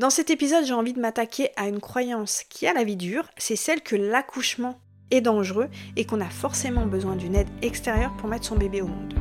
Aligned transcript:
Dans 0.00 0.08
cet 0.08 0.30
épisode, 0.30 0.64
j'ai 0.64 0.72
envie 0.72 0.94
de 0.94 0.98
m'attaquer 0.98 1.50
à 1.56 1.68
une 1.68 1.78
croyance 1.78 2.44
qui 2.48 2.66
a 2.66 2.72
la 2.72 2.84
vie 2.84 2.96
dure, 2.96 3.24
c'est 3.36 3.54
celle 3.54 3.82
que 3.82 3.96
l'accouchement 3.96 4.80
est 5.10 5.20
dangereux 5.20 5.68
et 5.94 6.06
qu'on 6.06 6.22
a 6.22 6.30
forcément 6.30 6.86
besoin 6.86 7.16
d'une 7.16 7.36
aide 7.36 7.50
extérieure 7.60 8.14
pour 8.16 8.26
mettre 8.26 8.46
son 8.46 8.56
bébé 8.56 8.80
au 8.80 8.86
monde. 8.86 9.12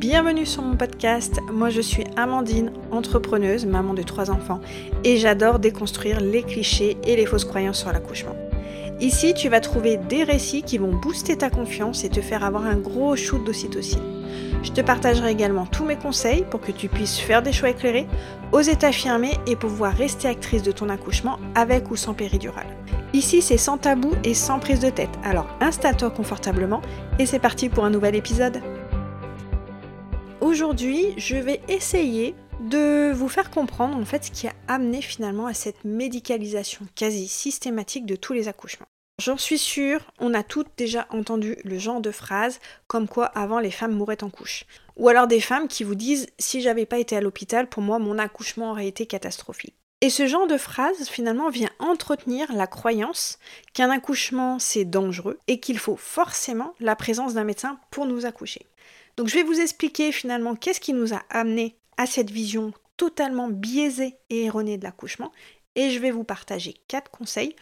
Bienvenue 0.00 0.46
sur 0.46 0.62
mon 0.62 0.74
podcast, 0.74 1.38
moi 1.52 1.68
je 1.68 1.82
suis 1.82 2.04
Amandine, 2.16 2.72
entrepreneuse, 2.92 3.66
maman 3.66 3.92
de 3.92 4.02
trois 4.02 4.30
enfants, 4.30 4.62
et 5.04 5.18
j'adore 5.18 5.58
déconstruire 5.58 6.22
les 6.22 6.42
clichés 6.42 6.96
et 7.04 7.14
les 7.14 7.26
fausses 7.26 7.44
croyances 7.44 7.80
sur 7.80 7.92
l'accouchement. 7.92 8.36
Ici, 9.00 9.34
tu 9.34 9.50
vas 9.50 9.60
trouver 9.60 9.98
des 9.98 10.24
récits 10.24 10.62
qui 10.62 10.78
vont 10.78 10.96
booster 10.96 11.36
ta 11.36 11.50
confiance 11.50 12.04
et 12.04 12.08
te 12.08 12.22
faire 12.22 12.42
avoir 12.42 12.64
un 12.64 12.78
gros 12.78 13.16
shoot 13.16 13.44
d'ocytocine. 13.44 14.15
Je 14.62 14.72
te 14.72 14.80
partagerai 14.80 15.30
également 15.30 15.66
tous 15.66 15.84
mes 15.84 15.96
conseils 15.96 16.44
pour 16.50 16.60
que 16.60 16.72
tu 16.72 16.88
puisses 16.88 17.18
faire 17.18 17.42
des 17.42 17.52
choix 17.52 17.70
éclairés, 17.70 18.06
oser 18.52 18.76
t'affirmer 18.76 19.32
et 19.46 19.56
pouvoir 19.56 19.92
rester 19.92 20.28
actrice 20.28 20.62
de 20.62 20.72
ton 20.72 20.88
accouchement 20.88 21.38
avec 21.54 21.90
ou 21.90 21.96
sans 21.96 22.14
péridurale. 22.14 22.66
Ici, 23.12 23.40
c'est 23.40 23.56
sans 23.56 23.78
tabou 23.78 24.12
et 24.24 24.34
sans 24.34 24.58
prise 24.58 24.80
de 24.80 24.90
tête, 24.90 25.10
alors 25.24 25.46
installe-toi 25.60 26.10
confortablement 26.10 26.82
et 27.18 27.26
c'est 27.26 27.38
parti 27.38 27.68
pour 27.68 27.84
un 27.84 27.90
nouvel 27.90 28.14
épisode. 28.14 28.60
Aujourd'hui, 30.40 31.14
je 31.16 31.36
vais 31.36 31.60
essayer 31.68 32.34
de 32.60 33.12
vous 33.12 33.28
faire 33.28 33.50
comprendre 33.50 33.96
en 33.96 34.04
fait 34.04 34.24
ce 34.24 34.30
qui 34.30 34.46
a 34.46 34.52
amené 34.68 35.02
finalement 35.02 35.46
à 35.46 35.54
cette 35.54 35.84
médicalisation 35.84 36.86
quasi 36.94 37.28
systématique 37.28 38.06
de 38.06 38.16
tous 38.16 38.32
les 38.32 38.48
accouchements. 38.48 38.86
J'en 39.18 39.38
suis 39.38 39.56
sûre, 39.56 40.00
on 40.18 40.34
a 40.34 40.42
toutes 40.42 40.76
déjà 40.76 41.06
entendu 41.08 41.56
le 41.64 41.78
genre 41.78 42.02
de 42.02 42.10
phrase 42.10 42.60
comme 42.86 43.08
quoi 43.08 43.24
avant 43.24 43.60
les 43.60 43.70
femmes 43.70 43.94
mouraient 43.94 44.22
en 44.22 44.28
couche. 44.28 44.64
Ou 44.96 45.08
alors 45.08 45.26
des 45.26 45.40
femmes 45.40 45.68
qui 45.68 45.84
vous 45.84 45.94
disent 45.94 46.26
si 46.38 46.60
j'avais 46.60 46.84
pas 46.84 46.98
été 46.98 47.16
à 47.16 47.22
l'hôpital, 47.22 47.66
pour 47.66 47.82
moi 47.82 47.98
mon 47.98 48.18
accouchement 48.18 48.72
aurait 48.72 48.88
été 48.88 49.06
catastrophique. 49.06 49.74
Et 50.02 50.10
ce 50.10 50.26
genre 50.26 50.46
de 50.46 50.58
phrase 50.58 51.08
finalement 51.08 51.48
vient 51.48 51.70
entretenir 51.78 52.52
la 52.52 52.66
croyance 52.66 53.38
qu'un 53.72 53.88
accouchement 53.88 54.58
c'est 54.58 54.84
dangereux 54.84 55.38
et 55.46 55.60
qu'il 55.60 55.78
faut 55.78 55.96
forcément 55.96 56.74
la 56.78 56.94
présence 56.94 57.32
d'un 57.32 57.44
médecin 57.44 57.78
pour 57.90 58.04
nous 58.04 58.26
accoucher. 58.26 58.66
Donc 59.16 59.28
je 59.28 59.34
vais 59.34 59.44
vous 59.44 59.60
expliquer 59.60 60.12
finalement 60.12 60.54
qu'est-ce 60.54 60.80
qui 60.80 60.92
nous 60.92 61.14
a 61.14 61.22
amené 61.30 61.78
à 61.96 62.04
cette 62.04 62.30
vision 62.30 62.74
totalement 62.98 63.48
biaisée 63.48 64.16
et 64.28 64.44
erronée 64.44 64.76
de 64.76 64.84
l'accouchement 64.84 65.32
et 65.74 65.90
je 65.90 66.00
vais 66.00 66.10
vous 66.10 66.24
partager 66.24 66.74
quatre 66.88 67.10
conseils 67.10 67.54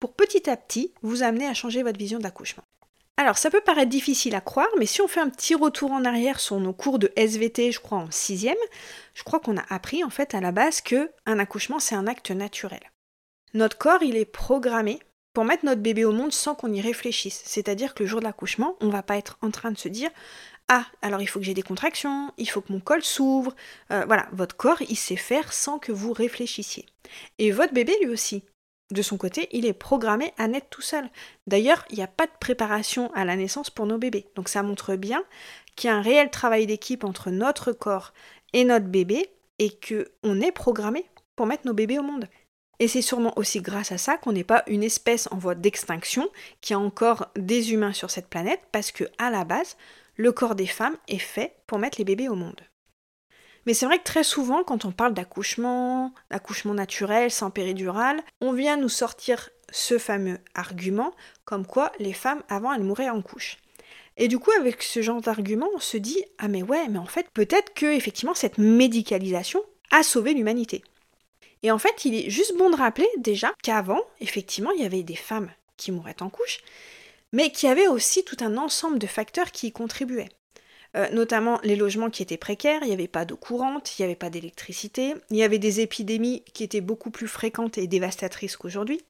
pour 0.00 0.14
petit 0.14 0.48
à 0.48 0.56
petit 0.56 0.92
vous 1.02 1.22
amener 1.22 1.46
à 1.46 1.54
changer 1.54 1.82
votre 1.82 1.98
vision 1.98 2.18
d'accouchement. 2.18 2.64
Alors 3.16 3.36
ça 3.36 3.50
peut 3.50 3.60
paraître 3.60 3.90
difficile 3.90 4.36
à 4.36 4.40
croire, 4.40 4.68
mais 4.78 4.86
si 4.86 5.02
on 5.02 5.08
fait 5.08 5.20
un 5.20 5.28
petit 5.28 5.56
retour 5.56 5.90
en 5.90 6.04
arrière 6.04 6.38
sur 6.38 6.60
nos 6.60 6.72
cours 6.72 7.00
de 7.00 7.10
SVT, 7.16 7.72
je 7.72 7.80
crois 7.80 7.98
en 7.98 8.10
sixième, 8.12 8.56
je 9.14 9.24
crois 9.24 9.40
qu'on 9.40 9.56
a 9.56 9.64
appris 9.70 10.04
en 10.04 10.10
fait 10.10 10.34
à 10.34 10.40
la 10.40 10.52
base 10.52 10.80
que 10.80 11.10
un 11.26 11.40
accouchement 11.40 11.80
c'est 11.80 11.96
un 11.96 12.06
acte 12.06 12.30
naturel. 12.30 12.92
Notre 13.54 13.76
corps 13.76 14.04
il 14.04 14.16
est 14.16 14.24
programmé 14.24 15.00
pour 15.34 15.44
mettre 15.44 15.64
notre 15.64 15.82
bébé 15.82 16.04
au 16.04 16.12
monde 16.12 16.32
sans 16.32 16.54
qu'on 16.54 16.72
y 16.72 16.80
réfléchisse. 16.80 17.42
C'est-à-dire 17.44 17.94
que 17.94 18.04
le 18.04 18.08
jour 18.08 18.20
de 18.20 18.24
l'accouchement, 18.24 18.76
on 18.80 18.88
va 18.88 19.02
pas 19.02 19.16
être 19.16 19.36
en 19.42 19.50
train 19.50 19.72
de 19.72 19.78
se 19.78 19.88
dire 19.88 20.10
ah, 20.68 20.84
alors 21.00 21.22
il 21.22 21.26
faut 21.26 21.38
que 21.38 21.44
j'ai 21.46 21.54
des 21.54 21.62
contractions, 21.62 22.30
il 22.36 22.48
faut 22.48 22.60
que 22.60 22.72
mon 22.72 22.80
col 22.80 23.02
s'ouvre. 23.02 23.56
Euh, 23.90 24.04
voilà, 24.06 24.28
votre 24.32 24.56
corps, 24.56 24.82
il 24.82 24.96
sait 24.96 25.16
faire 25.16 25.52
sans 25.52 25.78
que 25.78 25.92
vous 25.92 26.12
réfléchissiez. 26.12 26.86
Et 27.38 27.50
votre 27.52 27.72
bébé, 27.72 27.96
lui 28.02 28.10
aussi. 28.10 28.44
De 28.90 29.02
son 29.02 29.18
côté, 29.18 29.48
il 29.52 29.66
est 29.66 29.74
programmé 29.74 30.32
à 30.38 30.48
naître 30.48 30.68
tout 30.70 30.82
seul. 30.82 31.08
D'ailleurs, 31.46 31.84
il 31.90 31.96
n'y 31.96 32.02
a 32.02 32.08
pas 32.08 32.26
de 32.26 32.32
préparation 32.40 33.12
à 33.14 33.24
la 33.24 33.36
naissance 33.36 33.68
pour 33.68 33.86
nos 33.86 33.98
bébés. 33.98 34.26
Donc 34.34 34.48
ça 34.48 34.62
montre 34.62 34.96
bien 34.96 35.22
qu'il 35.76 35.88
y 35.88 35.92
a 35.92 35.96
un 35.96 36.02
réel 36.02 36.30
travail 36.30 36.66
d'équipe 36.66 37.04
entre 37.04 37.30
notre 37.30 37.72
corps 37.72 38.12
et 38.54 38.64
notre 38.64 38.86
bébé 38.86 39.28
et 39.58 39.70
qu'on 39.70 40.40
est 40.40 40.52
programmé 40.52 41.04
pour 41.36 41.46
mettre 41.46 41.66
nos 41.66 41.74
bébés 41.74 41.98
au 41.98 42.02
monde. 42.02 42.28
Et 42.80 42.88
c'est 42.88 43.02
sûrement 43.02 43.32
aussi 43.36 43.60
grâce 43.60 43.92
à 43.92 43.98
ça 43.98 44.16
qu'on 44.16 44.32
n'est 44.32 44.44
pas 44.44 44.62
une 44.68 44.84
espèce 44.84 45.28
en 45.32 45.36
voie 45.36 45.56
d'extinction, 45.56 46.28
qui 46.60 46.74
a 46.74 46.78
encore 46.78 47.28
des 47.36 47.72
humains 47.72 47.92
sur 47.92 48.10
cette 48.10 48.28
planète, 48.28 48.60
parce 48.70 48.92
que 48.92 49.04
à 49.18 49.30
la 49.30 49.44
base, 49.44 49.76
le 50.16 50.32
corps 50.32 50.54
des 50.54 50.66
femmes 50.66 50.96
est 51.08 51.18
fait 51.18 51.56
pour 51.66 51.78
mettre 51.78 51.98
les 51.98 52.04
bébés 52.04 52.28
au 52.28 52.36
monde. 52.36 52.60
Mais 53.66 53.74
c'est 53.74 53.86
vrai 53.86 53.98
que 53.98 54.04
très 54.04 54.24
souvent, 54.24 54.64
quand 54.64 54.84
on 54.84 54.92
parle 54.92 55.14
d'accouchement, 55.14 56.12
d'accouchement 56.30 56.74
naturel, 56.74 57.30
sans 57.30 57.50
péridurale, 57.50 58.22
on 58.40 58.52
vient 58.52 58.76
nous 58.76 58.88
sortir 58.88 59.50
ce 59.70 59.98
fameux 59.98 60.38
argument 60.54 61.12
comme 61.44 61.66
quoi 61.66 61.92
les 61.98 62.12
femmes 62.12 62.42
avant 62.48 62.72
elles 62.72 62.82
mouraient 62.82 63.10
en 63.10 63.22
couche. 63.22 63.58
Et 64.16 64.28
du 64.28 64.38
coup, 64.38 64.50
avec 64.58 64.82
ce 64.82 65.02
genre 65.02 65.20
d'argument, 65.20 65.68
on 65.74 65.80
se 65.80 65.96
dit 65.96 66.22
ah 66.38 66.48
mais 66.48 66.62
ouais, 66.62 66.88
mais 66.88 66.98
en 66.98 67.06
fait 67.06 67.28
peut-être 67.32 67.74
que 67.74 67.86
effectivement 67.86 68.34
cette 68.34 68.58
médicalisation 68.58 69.62
a 69.90 70.02
sauvé 70.02 70.34
l'humanité. 70.34 70.82
Et 71.62 71.70
en 71.70 71.78
fait, 71.78 72.04
il 72.04 72.14
est 72.14 72.30
juste 72.30 72.56
bon 72.56 72.70
de 72.70 72.76
rappeler 72.76 73.08
déjà 73.16 73.52
qu'avant, 73.62 74.02
effectivement, 74.20 74.70
il 74.72 74.82
y 74.82 74.86
avait 74.86 75.02
des 75.02 75.16
femmes 75.16 75.50
qui 75.76 75.92
mouraient 75.92 76.22
en 76.22 76.30
couche, 76.30 76.60
mais 77.32 77.50
qui 77.50 77.66
avait 77.66 77.88
aussi 77.88 78.24
tout 78.24 78.36
un 78.40 78.56
ensemble 78.56 78.98
de 78.98 79.06
facteurs 79.06 79.50
qui 79.50 79.68
y 79.68 79.72
contribuaient. 79.72 80.28
Euh, 80.96 81.06
notamment 81.10 81.60
les 81.62 81.76
logements 81.76 82.08
qui 82.08 82.22
étaient 82.22 82.38
précaires, 82.38 82.80
il 82.82 82.88
n'y 82.88 82.94
avait 82.94 83.08
pas 83.08 83.26
d'eau 83.26 83.36
courante, 83.36 83.98
il 83.98 84.02
n'y 84.02 84.06
avait 84.06 84.16
pas 84.16 84.30
d'électricité, 84.30 85.14
il 85.30 85.36
y 85.36 85.42
avait 85.42 85.58
des 85.58 85.80
épidémies 85.80 86.42
qui 86.54 86.64
étaient 86.64 86.80
beaucoup 86.80 87.10
plus 87.10 87.28
fréquentes 87.28 87.76
et 87.76 87.86
dévastatrices 87.86 88.56
qu'aujourd'hui. 88.56 89.00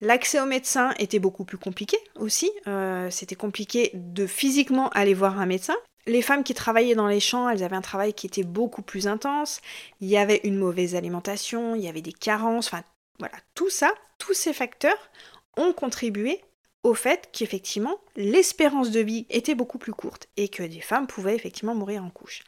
L'accès 0.00 0.40
aux 0.40 0.46
médecins 0.46 0.92
était 0.98 1.18
beaucoup 1.18 1.44
plus 1.44 1.58
compliqué 1.58 1.96
aussi, 2.16 2.50
euh, 2.68 3.10
c'était 3.10 3.34
compliqué 3.34 3.90
de 3.94 4.26
physiquement 4.26 4.88
aller 4.90 5.14
voir 5.14 5.40
un 5.40 5.46
médecin. 5.46 5.74
Les 6.06 6.22
femmes 6.22 6.44
qui 6.44 6.54
travaillaient 6.54 6.94
dans 6.94 7.08
les 7.08 7.20
champs, 7.20 7.48
elles 7.48 7.64
avaient 7.64 7.76
un 7.76 7.80
travail 7.80 8.12
qui 8.12 8.26
était 8.26 8.42
beaucoup 8.42 8.82
plus 8.82 9.08
intense, 9.08 9.60
il 10.00 10.08
y 10.08 10.16
avait 10.16 10.42
une 10.44 10.56
mauvaise 10.56 10.94
alimentation, 10.94 11.74
il 11.74 11.82
y 11.82 11.88
avait 11.88 12.02
des 12.02 12.12
carences, 12.12 12.66
enfin 12.66 12.84
voilà, 13.18 13.34
tout 13.54 13.70
ça, 13.70 13.92
tous 14.18 14.34
ces 14.34 14.52
facteurs 14.52 15.10
ont 15.56 15.72
contribué 15.72 16.40
au 16.84 16.94
fait 16.94 17.30
qu'effectivement 17.32 17.98
l'espérance 18.14 18.90
de 18.90 19.00
vie 19.00 19.26
était 19.30 19.56
beaucoup 19.56 19.78
plus 19.78 19.92
courte 19.92 20.28
et 20.36 20.48
que 20.48 20.62
des 20.62 20.80
femmes 20.80 21.08
pouvaient 21.08 21.34
effectivement 21.34 21.74
mourir 21.74 22.04
en 22.04 22.10
couche. 22.10 22.44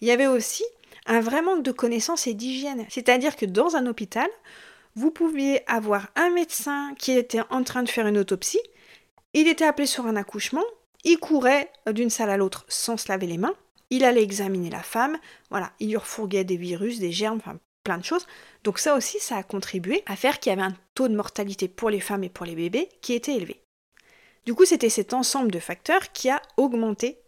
Il 0.00 0.06
y 0.06 0.12
avait 0.12 0.28
aussi 0.28 0.62
un 1.06 1.20
vrai 1.20 1.42
manque 1.42 1.64
de 1.64 1.72
connaissances 1.72 2.26
et 2.26 2.34
d'hygiène. 2.34 2.86
C'est-à-dire 2.90 3.34
que 3.34 3.46
dans 3.46 3.74
un 3.74 3.86
hôpital, 3.86 4.28
vous 4.94 5.10
pouviez 5.10 5.68
avoir 5.70 6.08
un 6.16 6.30
médecin 6.30 6.94
qui 6.98 7.12
était 7.12 7.42
en 7.50 7.64
train 7.64 7.82
de 7.82 7.88
faire 7.88 8.06
une 8.06 8.18
autopsie, 8.18 8.60
il 9.32 9.48
était 9.48 9.64
appelé 9.64 9.86
sur 9.86 10.06
un 10.06 10.16
accouchement, 10.16 10.64
il 11.04 11.18
courait 11.18 11.70
d'une 11.90 12.10
salle 12.10 12.30
à 12.30 12.36
l'autre 12.36 12.64
sans 12.68 12.96
se 12.96 13.08
laver 13.08 13.26
les 13.26 13.38
mains, 13.38 13.54
il 13.90 14.04
allait 14.04 14.22
examiner 14.22 14.70
la 14.70 14.82
femme, 14.82 15.16
voilà, 15.50 15.72
il 15.80 15.88
lui 15.88 15.96
refourguait 15.96 16.44
des 16.44 16.56
virus, 16.56 16.98
des 16.98 17.12
germes, 17.12 17.38
enfin 17.38 17.58
plein 17.84 17.98
de 17.98 18.04
choses. 18.04 18.26
Donc 18.64 18.78
ça 18.78 18.94
aussi, 18.94 19.18
ça 19.18 19.36
a 19.36 19.42
contribué 19.42 20.02
à 20.06 20.16
faire 20.16 20.40
qu'il 20.40 20.50
y 20.50 20.52
avait 20.52 20.62
un 20.62 20.76
taux 20.94 21.08
de 21.08 21.16
mortalité 21.16 21.68
pour 21.68 21.88
les 21.90 22.00
femmes 22.00 22.24
et 22.24 22.28
pour 22.28 22.44
les 22.44 22.54
bébés 22.54 22.88
qui 23.00 23.14
était 23.14 23.34
élevé. 23.34 23.62
Du 24.48 24.54
coup, 24.54 24.64
c'était 24.64 24.88
cet 24.88 25.12
ensemble 25.12 25.50
de 25.50 25.58
facteurs 25.58 26.10
qui 26.10 26.30
a 26.30 26.40
augmenté 26.56 27.18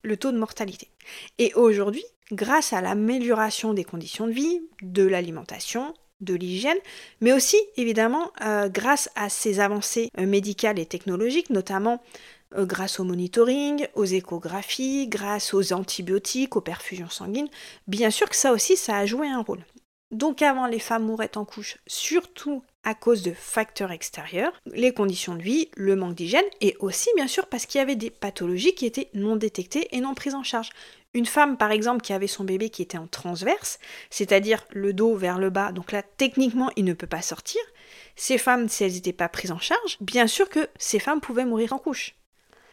le 0.00 0.16
taux 0.16 0.32
de 0.32 0.38
mortalité. 0.38 0.88
Et 1.36 1.52
aujourd'hui, 1.52 2.06
grâce 2.32 2.72
à 2.72 2.80
l'amélioration 2.80 3.74
des 3.74 3.84
conditions 3.84 4.26
de 4.26 4.32
vie, 4.32 4.62
de 4.80 5.02
l'alimentation, 5.02 5.92
de 6.22 6.32
l'hygiène, 6.32 6.78
mais 7.20 7.34
aussi 7.34 7.58
évidemment 7.76 8.32
euh, 8.40 8.70
grâce 8.70 9.10
à 9.14 9.28
ces 9.28 9.60
avancées 9.60 10.08
euh, 10.18 10.24
médicales 10.24 10.78
et 10.78 10.86
technologiques, 10.86 11.50
notamment 11.50 12.02
euh, 12.56 12.64
grâce 12.64 12.98
au 12.98 13.04
monitoring, 13.04 13.86
aux 13.94 14.06
échographies, 14.06 15.06
grâce 15.06 15.52
aux 15.52 15.74
antibiotiques, 15.74 16.56
aux 16.56 16.62
perfusions 16.62 17.10
sanguines, 17.10 17.50
bien 17.88 18.10
sûr 18.10 18.26
que 18.26 18.36
ça 18.36 18.52
aussi, 18.52 18.78
ça 18.78 18.96
a 18.96 19.04
joué 19.04 19.28
un 19.28 19.42
rôle. 19.42 19.66
Donc 20.12 20.40
avant, 20.40 20.66
les 20.66 20.78
femmes 20.78 21.04
mouraient 21.04 21.36
en 21.36 21.44
couche, 21.44 21.76
surtout 21.86 22.62
à 22.84 22.94
cause 22.94 23.22
de 23.22 23.32
facteurs 23.32 23.92
extérieurs, 23.92 24.52
les 24.66 24.92
conditions 24.92 25.34
de 25.34 25.42
vie, 25.42 25.70
le 25.76 25.96
manque 25.96 26.14
d'hygiène, 26.14 26.44
et 26.60 26.76
aussi 26.80 27.10
bien 27.16 27.26
sûr 27.26 27.46
parce 27.46 27.66
qu'il 27.66 27.78
y 27.78 27.82
avait 27.82 27.96
des 27.96 28.10
pathologies 28.10 28.74
qui 28.74 28.86
étaient 28.86 29.10
non 29.14 29.36
détectées 29.36 29.88
et 29.94 30.00
non 30.00 30.14
prises 30.14 30.34
en 30.34 30.42
charge. 30.42 30.70
Une 31.12 31.26
femme 31.26 31.56
par 31.56 31.72
exemple 31.72 32.02
qui 32.02 32.12
avait 32.12 32.26
son 32.26 32.44
bébé 32.44 32.70
qui 32.70 32.82
était 32.82 32.98
en 32.98 33.06
transverse, 33.06 33.78
c'est-à-dire 34.10 34.64
le 34.70 34.92
dos 34.92 35.16
vers 35.16 35.38
le 35.38 35.50
bas, 35.50 35.72
donc 35.72 35.92
là 35.92 36.02
techniquement 36.02 36.70
il 36.76 36.84
ne 36.84 36.94
peut 36.94 37.06
pas 37.06 37.22
sortir, 37.22 37.60
ces 38.16 38.38
femmes 38.38 38.68
si 38.68 38.84
elles 38.84 38.92
n'étaient 38.92 39.12
pas 39.12 39.28
prises 39.28 39.52
en 39.52 39.58
charge, 39.58 39.98
bien 40.00 40.26
sûr 40.26 40.48
que 40.48 40.68
ces 40.78 41.00
femmes 41.00 41.20
pouvaient 41.20 41.44
mourir 41.44 41.72
en 41.72 41.78
couche. 41.78 42.14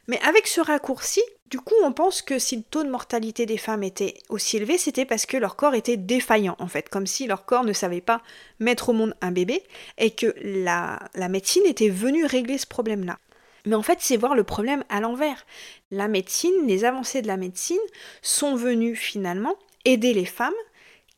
Mais 0.08 0.22
avec 0.22 0.48
ce 0.48 0.62
raccourci, 0.62 1.22
du 1.50 1.60
coup, 1.60 1.76
on 1.84 1.94
pense 1.94 2.22
que 2.22 2.40
si 2.40 2.58
le 2.58 2.64
taux 2.64 2.84
de 2.84 2.90
mortalité 2.90 3.46
des 3.46 3.58
femmes 3.58 3.84
était 3.84 4.16
aussi 4.28 4.58
élevé, 4.58 4.78
c'était 4.78 5.06
parce 5.06 5.26
que 5.26 5.38
leur 5.38 5.56
corps 5.56 5.76
était 5.76 5.96
défaillant, 5.96 6.58
en 6.60 6.68
fait, 6.68 6.90
comme 6.90 7.08
si 7.08 7.26
leur 7.26 7.46
corps 7.46 7.64
ne 7.64 7.74
savait 7.74 8.02
pas 8.02 8.22
mettre 8.60 8.90
au 8.90 8.94
monde 8.94 9.16
un 9.22 9.32
bébé, 9.32 9.64
et 9.98 10.12
que 10.12 10.36
la, 10.42 11.00
la 11.16 11.30
médecine 11.30 11.66
était 11.66 11.90
venue 11.90 12.26
régler 12.26 12.58
ce 12.58 12.68
problème-là. 12.68 13.20
Mais 13.66 13.76
en 13.76 13.82
fait, 13.82 14.00
c'est 14.02 14.18
voir 14.18 14.36
le 14.36 14.44
problème 14.44 14.84
à 14.90 15.00
l'envers. 15.00 15.46
La 15.90 16.08
médecine, 16.08 16.68
les 16.68 16.84
avancées 16.84 17.22
de 17.22 17.28
la 17.28 17.38
médecine 17.38 17.78
sont 18.22 18.56
venues 18.56 18.96
finalement 18.96 19.56
aider 19.86 20.14
les 20.14 20.26
femmes 20.26 20.54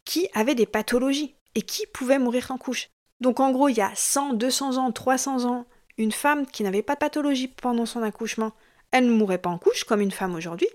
qui 0.06 0.28
avaient 0.34 0.56
des 0.56 0.66
pathologies 0.66 1.36
et 1.56 1.62
qui 1.62 1.86
pouvaient 1.88 2.20
mourir 2.20 2.52
en 2.52 2.58
couche. 2.58 2.90
Donc 3.20 3.40
en 3.40 3.52
gros, 3.52 3.68
il 3.68 3.78
y 3.78 3.82
a 3.82 3.92
100, 3.96 4.34
200 4.34 4.78
ans, 4.78 4.92
300 4.92 5.46
ans, 5.46 5.66
une 5.98 6.12
femme 6.12 6.46
qui 6.46 6.64
n'avait 6.64 6.82
pas 6.82 6.94
de 6.94 7.00
pathologie 7.00 7.48
pendant 7.48 7.86
son 7.86 8.02
accouchement 8.04 8.54
elle 8.92 9.06
ne 9.06 9.12
mourrait 9.12 9.38
pas 9.38 9.50
en 9.50 9.58
couche 9.58 9.84
comme 9.84 10.02
une 10.02 10.12
femme 10.12 10.36
aujourd'hui. 10.36 10.70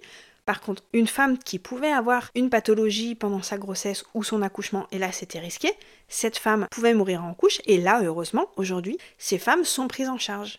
Par 0.47 0.61
contre, 0.61 0.83
une 0.93 1.07
femme 1.07 1.39
qui 1.39 1.59
pouvait 1.59 1.93
avoir 1.93 2.31
une 2.35 2.51
pathologie 2.51 3.15
pendant 3.15 3.43
sa 3.43 3.57
grossesse 3.57 4.05
ou 4.13 4.23
son 4.23 4.43
accouchement, 4.43 4.87
et 4.93 4.99
là 4.99 5.11
c'était 5.11 5.39
risqué, 5.39 5.73
cette 6.09 6.37
femme 6.37 6.67
pouvait 6.71 6.93
mourir 6.93 7.25
en 7.25 7.33
couche, 7.33 7.63
et 7.65 7.79
là, 7.79 8.03
heureusement, 8.03 8.51
aujourd'hui, 8.57 8.99
ces 9.17 9.39
femmes 9.39 9.65
sont 9.65 9.89
prises 9.89 10.11
en 10.11 10.19
charge. 10.19 10.59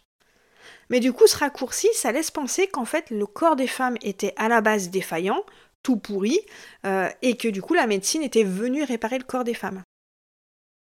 Mais 0.89 0.99
du 0.99 1.13
coup, 1.13 1.27
ce 1.27 1.37
raccourci, 1.37 1.87
ça 1.93 2.11
laisse 2.11 2.31
penser 2.31 2.67
qu'en 2.67 2.85
fait, 2.85 3.11
le 3.11 3.27
corps 3.27 3.55
des 3.55 3.67
femmes 3.67 3.97
était 4.01 4.33
à 4.37 4.47
la 4.47 4.61
base 4.61 4.89
défaillant, 4.89 5.43
tout 5.83 5.97
pourri, 5.97 6.39
euh, 6.85 7.09
et 7.21 7.37
que 7.37 7.47
du 7.47 7.61
coup, 7.61 7.75
la 7.75 7.85
médecine 7.85 8.23
était 8.23 8.43
venue 8.43 8.83
réparer 8.83 9.19
le 9.19 9.23
corps 9.23 9.43
des 9.43 9.53
femmes. 9.53 9.83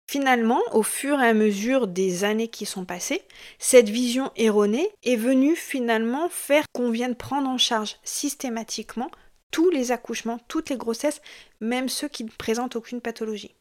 Finalement, 0.10 0.62
au 0.72 0.84
fur 0.84 1.20
et 1.20 1.28
à 1.28 1.34
mesure 1.34 1.86
des 1.86 2.24
années 2.24 2.48
qui 2.48 2.66
sont 2.66 2.86
passées, 2.86 3.24
cette 3.60 3.90
vision 3.90 4.32
erronée 4.38 4.90
est 5.04 5.18
venue 5.18 5.58
finalement 5.58 6.30
faire 6.30 6.64
qu'on 6.72 6.92
vienne 6.92 7.16
prendre 7.16 7.50
en 7.50 7.58
charge 7.58 7.98
systématiquement 8.04 9.12
tous 9.52 9.70
les 9.70 9.92
accouchements, 9.92 10.40
toutes 10.48 10.70
les 10.70 10.78
grossesses, 10.78 11.22
même 11.60 11.90
ceux 11.90 12.08
qui 12.08 12.24
ne 12.24 12.30
présentent 12.30 12.78
aucune 12.78 13.02
pathologie. 13.02 13.54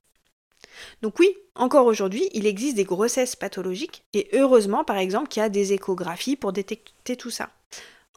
Donc 1.02 1.18
oui, 1.18 1.36
encore 1.56 1.86
aujourd'hui, 1.86 2.28
il 2.32 2.46
existe 2.46 2.76
des 2.76 2.84
grossesses 2.84 3.34
pathologiques, 3.34 4.04
et 4.12 4.28
heureusement 4.32 4.84
par 4.84 4.98
exemple 4.98 5.28
qu'il 5.28 5.40
y 5.40 5.46
a 5.46 5.48
des 5.48 5.72
échographies 5.72 6.36
pour 6.36 6.52
détecter 6.52 7.16
tout 7.16 7.30
ça 7.30 7.50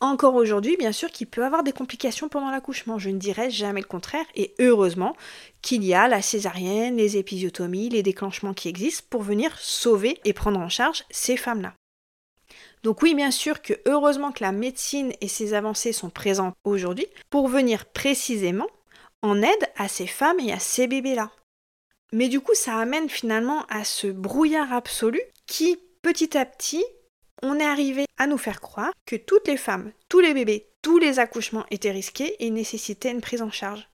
encore 0.01 0.35
aujourd'hui, 0.35 0.77
bien 0.77 0.91
sûr, 0.91 1.11
qu'il 1.11 1.27
peut 1.27 1.43
avoir 1.43 1.63
des 1.63 1.71
complications 1.71 2.29
pendant 2.29 2.51
l'accouchement. 2.51 2.99
Je 2.99 3.09
ne 3.09 3.17
dirais 3.17 3.49
jamais 3.49 3.81
le 3.81 3.87
contraire. 3.87 4.25
Et 4.35 4.53
heureusement 4.59 5.15
qu'il 5.61 5.83
y 5.83 5.93
a 5.93 6.07
la 6.07 6.21
césarienne, 6.21 6.97
les 6.97 7.17
épisiotomies, 7.17 7.89
les 7.89 8.03
déclenchements 8.03 8.53
qui 8.53 8.69
existent 8.69 9.07
pour 9.09 9.21
venir 9.21 9.57
sauver 9.59 10.19
et 10.25 10.33
prendre 10.33 10.59
en 10.59 10.69
charge 10.69 11.03
ces 11.09 11.37
femmes-là. 11.37 11.73
Donc 12.83 13.01
oui, 13.01 13.13
bien 13.13 13.31
sûr 13.31 13.61
que 13.61 13.73
heureusement 13.85 14.31
que 14.31 14.43
la 14.43 14.53
médecine 14.53 15.11
et 15.19 15.27
ses 15.27 15.53
avancées 15.53 15.91
sont 15.91 16.09
présentes 16.09 16.55
aujourd'hui 16.63 17.07
pour 17.29 17.47
venir 17.47 17.85
précisément 17.85 18.67
en 19.21 19.41
aide 19.41 19.69
à 19.75 19.89
ces 19.89 20.07
femmes 20.07 20.39
et 20.39 20.53
à 20.53 20.59
ces 20.59 20.87
bébés-là. 20.87 21.31
Mais 22.13 22.29
du 22.29 22.39
coup, 22.39 22.55
ça 22.55 22.77
amène 22.77 23.09
finalement 23.09 23.65
à 23.69 23.83
ce 23.83 24.07
brouillard 24.07 24.71
absolu 24.73 25.21
qui, 25.45 25.77
petit 26.01 26.37
à 26.37 26.45
petit, 26.45 26.83
on 27.41 27.59
est 27.59 27.65
arrivé 27.65 28.05
à 28.17 28.27
nous 28.27 28.37
faire 28.37 28.61
croire 28.61 28.91
que 29.05 29.15
toutes 29.15 29.47
les 29.47 29.57
femmes, 29.57 29.91
tous 30.07 30.19
les 30.19 30.33
bébés, 30.33 30.67
tous 30.81 30.97
les 30.97 31.19
accouchements 31.19 31.65
étaient 31.71 31.91
risqués 31.91 32.35
et 32.39 32.49
nécessitaient 32.49 33.11
une 33.11 33.21
prise 33.21 33.41
en 33.41 33.51
charge. 33.51 33.89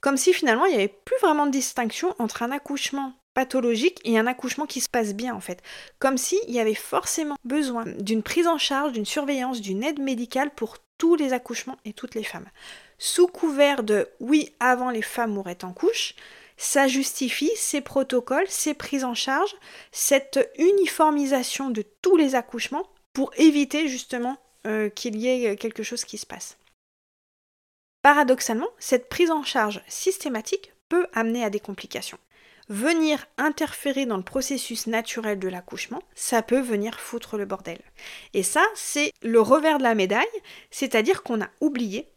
Comme 0.00 0.16
si 0.16 0.32
finalement 0.32 0.66
il 0.66 0.70
n'y 0.70 0.82
avait 0.82 0.88
plus 0.88 1.16
vraiment 1.20 1.46
de 1.46 1.52
distinction 1.52 2.14
entre 2.18 2.42
un 2.42 2.50
accouchement 2.50 3.14
pathologique 3.34 4.00
et 4.04 4.18
un 4.18 4.26
accouchement 4.26 4.66
qui 4.66 4.80
se 4.80 4.88
passe 4.88 5.14
bien 5.14 5.34
en 5.34 5.40
fait. 5.40 5.62
Comme 5.98 6.18
s'il 6.18 6.50
y 6.50 6.60
avait 6.60 6.74
forcément 6.74 7.36
besoin 7.44 7.84
d'une 7.86 8.22
prise 8.22 8.46
en 8.46 8.58
charge, 8.58 8.92
d'une 8.92 9.06
surveillance, 9.06 9.60
d'une 9.60 9.82
aide 9.82 10.00
médicale 10.00 10.50
pour 10.50 10.78
tous 10.98 11.14
les 11.16 11.32
accouchements 11.32 11.78
et 11.84 11.92
toutes 11.92 12.14
les 12.14 12.24
femmes. 12.24 12.48
Sous 12.98 13.26
couvert 13.26 13.82
de 13.82 14.08
oui, 14.20 14.54
avant 14.60 14.90
les 14.90 15.02
femmes 15.02 15.32
mouraient 15.32 15.64
en 15.64 15.72
couche, 15.72 16.14
ça 16.56 16.88
justifie 16.88 17.50
ces 17.56 17.80
protocoles, 17.80 18.48
ces 18.48 18.74
prises 18.74 19.04
en 19.04 19.14
charge, 19.14 19.54
cette 19.90 20.50
uniformisation 20.58 21.70
de 21.70 21.84
tous 22.02 22.16
les 22.16 22.34
accouchements 22.34 22.88
pour 23.12 23.32
éviter 23.36 23.88
justement 23.88 24.38
euh, 24.66 24.88
qu'il 24.88 25.16
y 25.16 25.28
ait 25.28 25.56
quelque 25.56 25.82
chose 25.82 26.04
qui 26.04 26.18
se 26.18 26.26
passe. 26.26 26.56
Paradoxalement, 28.02 28.68
cette 28.78 29.08
prise 29.08 29.30
en 29.30 29.44
charge 29.44 29.80
systématique 29.86 30.72
peut 30.88 31.06
amener 31.14 31.44
à 31.44 31.50
des 31.50 31.60
complications. 31.60 32.18
Venir 32.68 33.26
interférer 33.38 34.06
dans 34.06 34.16
le 34.16 34.22
processus 34.22 34.86
naturel 34.86 35.38
de 35.38 35.48
l'accouchement, 35.48 36.02
ça 36.14 36.42
peut 36.42 36.60
venir 36.60 37.00
foutre 37.00 37.36
le 37.36 37.44
bordel. 37.44 37.80
Et 38.34 38.42
ça, 38.42 38.64
c'est 38.74 39.12
le 39.22 39.40
revers 39.40 39.78
de 39.78 39.82
la 39.82 39.94
médaille, 39.94 40.26
c'est-à-dire 40.70 41.22
qu'on 41.22 41.42
a 41.42 41.50
oublié 41.60 42.08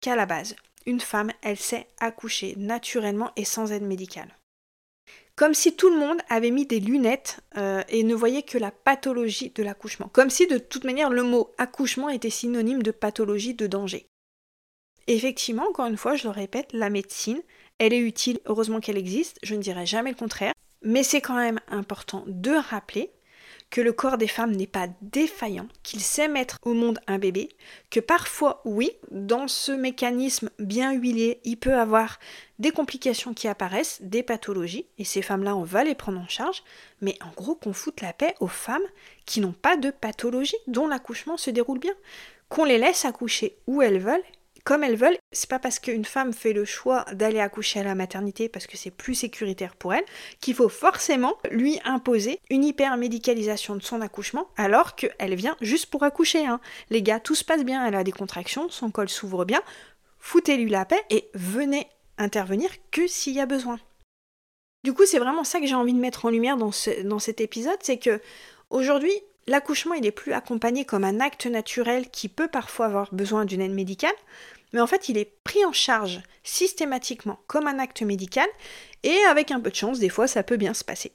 qu'à 0.00 0.16
la 0.16 0.26
base, 0.26 0.56
une 0.86 1.00
femme, 1.00 1.30
elle 1.42 1.56
sait 1.56 1.88
accoucher 2.00 2.54
naturellement 2.56 3.32
et 3.36 3.44
sans 3.44 3.72
aide 3.72 3.82
médicale. 3.82 4.36
Comme 5.36 5.54
si 5.54 5.74
tout 5.74 5.90
le 5.90 5.98
monde 5.98 6.20
avait 6.28 6.52
mis 6.52 6.64
des 6.64 6.78
lunettes 6.78 7.40
euh, 7.56 7.82
et 7.88 8.04
ne 8.04 8.14
voyait 8.14 8.44
que 8.44 8.58
la 8.58 8.70
pathologie 8.70 9.50
de 9.50 9.64
l'accouchement. 9.64 10.08
Comme 10.12 10.30
si 10.30 10.46
de 10.46 10.58
toute 10.58 10.84
manière 10.84 11.10
le 11.10 11.24
mot 11.24 11.50
accouchement 11.58 12.08
était 12.08 12.30
synonyme 12.30 12.82
de 12.82 12.92
pathologie, 12.92 13.54
de 13.54 13.66
danger. 13.66 14.06
Effectivement, 15.08 15.68
encore 15.68 15.86
une 15.86 15.96
fois, 15.96 16.14
je 16.14 16.24
le 16.24 16.30
répète, 16.30 16.72
la 16.72 16.88
médecine, 16.88 17.42
elle 17.78 17.92
est 17.92 17.98
utile, 17.98 18.38
heureusement 18.46 18.80
qu'elle 18.80 18.96
existe, 18.96 19.38
je 19.42 19.54
ne 19.54 19.60
dirai 19.60 19.86
jamais 19.86 20.10
le 20.10 20.16
contraire, 20.16 20.52
mais 20.82 21.02
c'est 21.02 21.20
quand 21.20 21.36
même 21.36 21.60
important 21.68 22.24
de 22.26 22.52
rappeler 22.52 23.10
que 23.74 23.80
le 23.80 23.92
corps 23.92 24.18
des 24.18 24.28
femmes 24.28 24.52
n'est 24.52 24.68
pas 24.68 24.86
défaillant, 25.02 25.66
qu'il 25.82 26.00
sait 26.00 26.28
mettre 26.28 26.60
au 26.62 26.74
monde 26.74 27.00
un 27.08 27.18
bébé, 27.18 27.48
que 27.90 27.98
parfois, 27.98 28.62
oui, 28.64 28.92
dans 29.10 29.48
ce 29.48 29.72
mécanisme 29.72 30.48
bien 30.60 30.92
huilé, 30.92 31.40
il 31.42 31.56
peut 31.56 31.74
avoir 31.74 32.20
des 32.60 32.70
complications 32.70 33.34
qui 33.34 33.48
apparaissent, 33.48 34.00
des 34.00 34.22
pathologies, 34.22 34.86
et 34.98 35.04
ces 35.04 35.22
femmes-là, 35.22 35.56
on 35.56 35.64
va 35.64 35.82
les 35.82 35.96
prendre 35.96 36.20
en 36.20 36.28
charge, 36.28 36.62
mais 37.00 37.18
en 37.20 37.34
gros 37.34 37.56
qu'on 37.56 37.72
foute 37.72 38.00
la 38.00 38.12
paix 38.12 38.36
aux 38.38 38.46
femmes 38.46 38.86
qui 39.26 39.40
n'ont 39.40 39.50
pas 39.50 39.76
de 39.76 39.90
pathologie, 39.90 40.54
dont 40.68 40.86
l'accouchement 40.86 41.36
se 41.36 41.50
déroule 41.50 41.80
bien, 41.80 41.94
qu'on 42.48 42.64
les 42.64 42.78
laisse 42.78 43.04
accoucher 43.04 43.56
où 43.66 43.82
elles 43.82 43.98
veulent 43.98 44.22
comme 44.64 44.82
elles 44.82 44.96
veulent. 44.96 45.16
C'est 45.32 45.48
pas 45.48 45.58
parce 45.58 45.78
qu'une 45.78 46.04
femme 46.04 46.32
fait 46.32 46.52
le 46.52 46.64
choix 46.64 47.04
d'aller 47.12 47.40
accoucher 47.40 47.80
à 47.80 47.84
la 47.84 47.94
maternité 47.94 48.48
parce 48.48 48.66
que 48.66 48.76
c'est 48.76 48.90
plus 48.90 49.14
sécuritaire 49.14 49.76
pour 49.76 49.94
elle 49.94 50.04
qu'il 50.40 50.54
faut 50.54 50.68
forcément 50.68 51.36
lui 51.50 51.78
imposer 51.84 52.40
une 52.50 52.64
hypermédicalisation 52.64 53.76
de 53.76 53.82
son 53.82 54.00
accouchement 54.00 54.48
alors 54.56 54.96
qu'elle 54.96 55.34
vient 55.34 55.56
juste 55.60 55.86
pour 55.86 56.02
accoucher. 56.02 56.46
Hein. 56.46 56.60
Les 56.90 57.02
gars, 57.02 57.20
tout 57.20 57.34
se 57.34 57.44
passe 57.44 57.64
bien, 57.64 57.86
elle 57.86 57.94
a 57.94 58.04
des 58.04 58.12
contractions, 58.12 58.68
son 58.70 58.90
col 58.90 59.08
s'ouvre 59.08 59.44
bien. 59.44 59.62
Foutez-lui 60.18 60.70
la 60.70 60.86
paix 60.86 61.02
et 61.10 61.28
venez 61.34 61.86
intervenir 62.16 62.70
que 62.90 63.06
s'il 63.06 63.34
y 63.34 63.40
a 63.40 63.46
besoin. 63.46 63.78
Du 64.84 64.92
coup, 64.92 65.06
c'est 65.06 65.18
vraiment 65.18 65.44
ça 65.44 65.60
que 65.60 65.66
j'ai 65.66 65.74
envie 65.74 65.94
de 65.94 65.98
mettre 65.98 66.26
en 66.26 66.30
lumière 66.30 66.56
dans, 66.56 66.70
dans 67.04 67.18
cet 67.18 67.40
épisode, 67.40 67.78
c'est 67.80 67.98
que 67.98 68.20
aujourd'hui, 68.70 69.12
l'accouchement, 69.46 69.94
il 69.94 70.02
n'est 70.02 70.10
plus 70.10 70.32
accompagné 70.32 70.84
comme 70.84 71.04
un 71.04 71.20
acte 71.20 71.46
naturel 71.46 72.10
qui 72.10 72.28
peut 72.28 72.48
parfois 72.48 72.86
avoir 72.86 73.14
besoin 73.14 73.44
d'une 73.44 73.60
aide 73.60 73.72
médicale, 73.72 74.14
mais 74.74 74.82
en 74.82 74.86
fait 74.86 75.08
il 75.08 75.16
est 75.16 75.38
pris 75.44 75.64
en 75.64 75.72
charge 75.72 76.20
systématiquement 76.42 77.38
comme 77.46 77.66
un 77.66 77.78
acte 77.78 78.02
médical, 78.02 78.48
et 79.02 79.16
avec 79.30 79.50
un 79.50 79.60
peu 79.60 79.70
de 79.70 79.76
chance, 79.76 79.98
des 79.98 80.10
fois 80.10 80.26
ça 80.26 80.42
peut 80.42 80.58
bien 80.58 80.74
se 80.74 80.84
passer. 80.84 81.12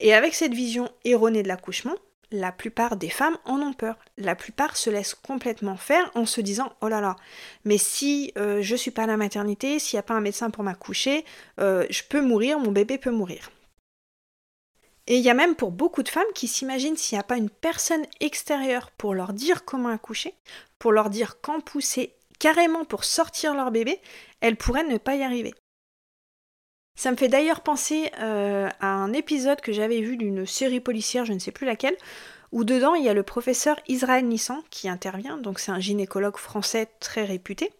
Et 0.00 0.14
avec 0.14 0.34
cette 0.34 0.54
vision 0.54 0.88
erronée 1.04 1.42
de 1.42 1.48
l'accouchement, 1.48 1.96
la 2.30 2.52
plupart 2.52 2.96
des 2.96 3.08
femmes 3.08 3.38
en 3.44 3.60
ont 3.60 3.72
peur. 3.72 3.98
La 4.16 4.36
plupart 4.36 4.76
se 4.76 4.90
laissent 4.90 5.14
complètement 5.14 5.76
faire 5.76 6.10
en 6.14 6.26
se 6.26 6.40
disant 6.40 6.72
Oh 6.80 6.88
là 6.88 7.00
là, 7.00 7.16
mais 7.64 7.78
si 7.78 8.32
euh, 8.36 8.62
je 8.62 8.76
suis 8.76 8.90
pas 8.90 9.04
à 9.04 9.06
la 9.06 9.16
maternité, 9.16 9.78
s'il 9.78 9.96
n'y 9.96 10.00
a 10.00 10.04
pas 10.04 10.14
un 10.14 10.20
médecin 10.20 10.50
pour 10.50 10.62
m'accoucher, 10.62 11.24
euh, 11.58 11.86
je 11.90 12.02
peux 12.08 12.20
mourir, 12.20 12.58
mon 12.58 12.70
bébé 12.70 12.98
peut 12.98 13.10
mourir. 13.10 13.50
Et 15.06 15.16
il 15.16 15.24
y 15.24 15.30
a 15.30 15.34
même 15.34 15.54
pour 15.54 15.70
beaucoup 15.70 16.02
de 16.02 16.08
femmes 16.10 16.22
qui 16.34 16.48
s'imaginent 16.48 16.98
s'il 16.98 17.16
n'y 17.16 17.20
a 17.20 17.24
pas 17.24 17.38
une 17.38 17.48
personne 17.48 18.04
extérieure 18.20 18.90
pour 18.90 19.14
leur 19.14 19.32
dire 19.32 19.64
comment 19.64 19.88
accoucher, 19.88 20.34
pour 20.78 20.92
leur 20.92 21.08
dire 21.08 21.40
quand 21.40 21.60
pousser, 21.60 22.14
carrément 22.38 22.84
pour 22.84 23.04
sortir 23.04 23.54
leur 23.54 23.70
bébé, 23.70 24.00
elles 24.40 24.56
pourraient 24.56 24.84
ne 24.84 24.98
pas 24.98 25.16
y 25.16 25.22
arriver. 25.22 25.54
Ça 26.98 27.12
me 27.12 27.16
fait 27.16 27.28
d'ailleurs 27.28 27.60
penser 27.60 28.10
euh, 28.18 28.68
à 28.80 28.88
un 28.88 29.12
épisode 29.12 29.60
que 29.60 29.72
j'avais 29.72 30.00
vu 30.00 30.16
d'une 30.16 30.46
série 30.46 30.80
policière, 30.80 31.24
je 31.24 31.32
ne 31.32 31.38
sais 31.38 31.52
plus 31.52 31.66
laquelle, 31.66 31.96
où 32.50 32.64
dedans 32.64 32.94
il 32.94 33.04
y 33.04 33.08
a 33.08 33.14
le 33.14 33.22
professeur 33.22 33.78
Israël 33.86 34.26
Nissan 34.26 34.62
qui 34.70 34.88
intervient, 34.88 35.36
donc 35.36 35.60
c'est 35.60 35.70
un 35.70 35.78
gynécologue 35.78 36.38
français 36.38 36.88
très 36.98 37.24
réputé. 37.24 37.70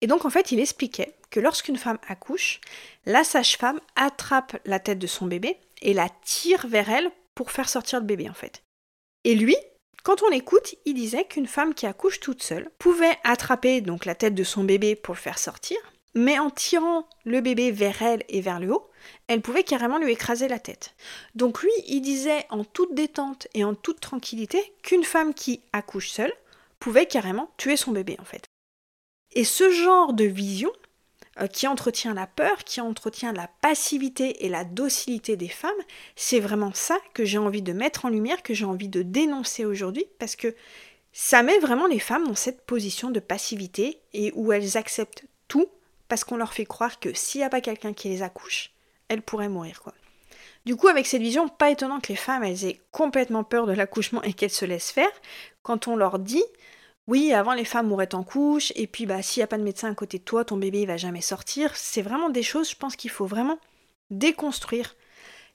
Et 0.00 0.06
donc 0.06 0.24
en 0.24 0.30
fait 0.30 0.52
il 0.52 0.60
expliquait 0.60 1.14
que 1.30 1.38
lorsqu'une 1.40 1.76
femme 1.76 1.98
accouche, 2.08 2.62
la 3.04 3.24
sage-femme 3.24 3.80
attrape 3.94 4.56
la 4.64 4.80
tête 4.80 4.98
de 4.98 5.06
son 5.06 5.26
bébé 5.26 5.58
et 5.82 5.92
la 5.92 6.08
tire 6.24 6.66
vers 6.66 6.88
elle 6.88 7.10
pour 7.34 7.50
faire 7.50 7.68
sortir 7.68 8.00
le 8.00 8.06
bébé 8.06 8.30
en 8.30 8.34
fait. 8.34 8.62
Et 9.24 9.34
lui, 9.34 9.56
quand 10.06 10.22
on 10.22 10.28
l'écoute, 10.28 10.76
il 10.84 10.94
disait 10.94 11.24
qu'une 11.24 11.48
femme 11.48 11.74
qui 11.74 11.84
accouche 11.84 12.20
toute 12.20 12.40
seule 12.40 12.70
pouvait 12.78 13.18
attraper 13.24 13.80
donc 13.80 14.04
la 14.04 14.14
tête 14.14 14.36
de 14.36 14.44
son 14.44 14.62
bébé 14.62 14.94
pour 14.94 15.14
le 15.14 15.18
faire 15.18 15.36
sortir, 15.36 15.78
mais 16.14 16.38
en 16.38 16.48
tirant 16.48 17.08
le 17.24 17.40
bébé 17.40 17.72
vers 17.72 18.00
elle 18.02 18.22
et 18.28 18.40
vers 18.40 18.60
le 18.60 18.72
haut, 18.72 18.88
elle 19.26 19.42
pouvait 19.42 19.64
carrément 19.64 19.98
lui 19.98 20.12
écraser 20.12 20.46
la 20.46 20.60
tête. 20.60 20.94
Donc 21.34 21.60
lui, 21.60 21.72
il 21.88 22.02
disait 22.02 22.46
en 22.50 22.62
toute 22.62 22.94
détente 22.94 23.48
et 23.52 23.64
en 23.64 23.74
toute 23.74 23.98
tranquillité 23.98 24.74
qu'une 24.84 25.02
femme 25.02 25.34
qui 25.34 25.60
accouche 25.72 26.10
seule 26.10 26.32
pouvait 26.78 27.06
carrément 27.06 27.50
tuer 27.56 27.76
son 27.76 27.90
bébé 27.90 28.16
en 28.20 28.24
fait. 28.24 28.44
Et 29.32 29.42
ce 29.42 29.72
genre 29.72 30.12
de 30.12 30.22
vision, 30.22 30.70
euh, 31.40 31.46
qui 31.46 31.66
entretient 31.66 32.14
la 32.14 32.26
peur, 32.26 32.64
qui 32.64 32.80
entretient 32.80 33.32
la 33.32 33.48
passivité 33.60 34.44
et 34.44 34.48
la 34.48 34.64
docilité 34.64 35.36
des 35.36 35.48
femmes, 35.48 35.70
c'est 36.14 36.40
vraiment 36.40 36.72
ça 36.74 36.98
que 37.14 37.24
j'ai 37.24 37.38
envie 37.38 37.62
de 37.62 37.72
mettre 37.72 38.04
en 38.04 38.08
lumière, 38.08 38.42
que 38.42 38.54
j'ai 38.54 38.64
envie 38.64 38.88
de 38.88 39.02
dénoncer 39.02 39.64
aujourd'hui, 39.64 40.06
parce 40.18 40.36
que 40.36 40.54
ça 41.12 41.42
met 41.42 41.58
vraiment 41.58 41.86
les 41.86 41.98
femmes 41.98 42.26
dans 42.26 42.34
cette 42.34 42.66
position 42.66 43.10
de 43.10 43.20
passivité 43.20 44.00
et 44.12 44.32
où 44.34 44.52
elles 44.52 44.76
acceptent 44.76 45.24
tout 45.48 45.66
parce 46.08 46.24
qu'on 46.24 46.36
leur 46.36 46.52
fait 46.52 46.66
croire 46.66 47.00
que 47.00 47.12
s'il 47.14 47.40
n'y 47.40 47.46
a 47.46 47.50
pas 47.50 47.60
quelqu'un 47.60 47.92
qui 47.92 48.08
les 48.08 48.22
accouche, 48.22 48.70
elles 49.08 49.22
pourraient 49.22 49.48
mourir. 49.48 49.82
Du 50.66 50.76
coup, 50.76 50.88
avec 50.88 51.06
cette 51.06 51.22
vision, 51.22 51.48
pas 51.48 51.70
étonnant 51.70 52.00
que 52.00 52.08
les 52.08 52.16
femmes 52.16 52.44
aient 52.44 52.80
complètement 52.92 53.44
peur 53.44 53.66
de 53.66 53.72
l'accouchement 53.72 54.22
et 54.22 54.32
qu'elles 54.32 54.50
se 54.50 54.64
laissent 54.64 54.90
faire 54.90 55.10
quand 55.62 55.88
on 55.88 55.96
leur 55.96 56.18
dit 56.18 56.44
Oui, 57.06 57.32
avant 57.32 57.54
les 57.54 57.64
femmes 57.64 57.86
mouraient 57.86 58.14
en 58.16 58.24
couche, 58.24 58.72
et 58.74 58.88
puis 58.88 59.06
bah 59.06 59.22
s'il 59.22 59.40
n'y 59.40 59.44
a 59.44 59.48
pas 59.48 59.58
de 59.58 59.62
médecin 59.62 59.90
à 59.90 59.94
côté 59.94 60.18
de 60.18 60.24
toi, 60.24 60.44
ton 60.44 60.56
bébé 60.56 60.80
il 60.80 60.86
va 60.86 60.96
jamais 60.96 61.20
sortir. 61.20 61.76
C'est 61.76 62.02
vraiment 62.02 62.30
des 62.30 62.42
choses, 62.42 62.70
je 62.70 62.76
pense 62.76 62.96
qu'il 62.96 63.10
faut 63.10 63.26
vraiment 63.26 63.58
déconstruire. 64.10 64.96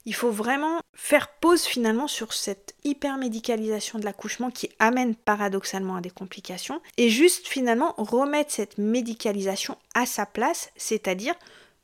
Il 0.04 0.14
faut 0.14 0.30
vraiment 0.30 0.80
faire 0.94 1.28
pause 1.28 1.62
finalement 1.62 2.08
sur 2.08 2.32
cette 2.32 2.74
hypermédicalisation 2.84 3.98
de 3.98 4.04
l'accouchement 4.04 4.50
qui 4.50 4.70
amène 4.78 5.14
paradoxalement 5.14 5.96
à 5.96 6.00
des 6.00 6.10
complications 6.10 6.80
et 6.96 7.08
juste 7.08 7.46
finalement 7.46 7.94
remettre 7.98 8.50
cette 8.50 8.78
médicalisation 8.78 9.76
à 9.94 10.06
sa 10.06 10.26
place, 10.26 10.70
c'est-à-dire 10.76 11.34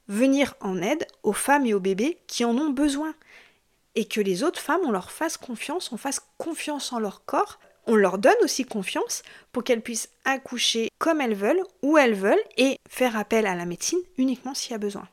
venir 0.09 0.55
en 0.61 0.81
aide 0.83 1.07
aux 1.23 1.35
femmes 1.35 1.67
et 1.67 1.75
aux 1.75 1.81
bébés 1.81 2.19
qui 2.27 2.45
en 2.45 2.57
ont 2.57 2.71
besoin. 2.71 3.15
Et 3.95 4.07
que 4.07 4.21
les 4.21 4.43
autres 4.43 4.61
femmes, 4.61 4.81
on 4.85 4.91
leur 4.91 5.11
fasse 5.11 5.37
confiance, 5.37 5.93
on 5.93 5.97
fasse 5.97 6.21
confiance 6.39 6.93
en 6.93 6.99
leur 6.99 7.25
corps, 7.25 7.59
on 7.89 7.97
leur 7.97 8.19
donne 8.19 8.37
aussi 8.43 8.65
confiance 8.65 9.23
pour 9.51 9.65
qu'elles 9.65 9.83
puissent 9.83 10.11
accoucher 10.25 10.91
comme 10.99 11.21
elles 11.21 11.35
veulent, 11.35 11.63
où 11.83 11.99
elles 11.99 12.15
veulent, 12.15 12.37
et 12.57 12.77
faire 12.89 13.17
appel 13.17 13.47
à 13.47 13.57
la 13.57 13.65
médecine 13.65 13.99
uniquement 14.19 14.55
s'il 14.55 14.73
y 14.73 14.75
a 14.75 14.79
besoin. 14.79 15.09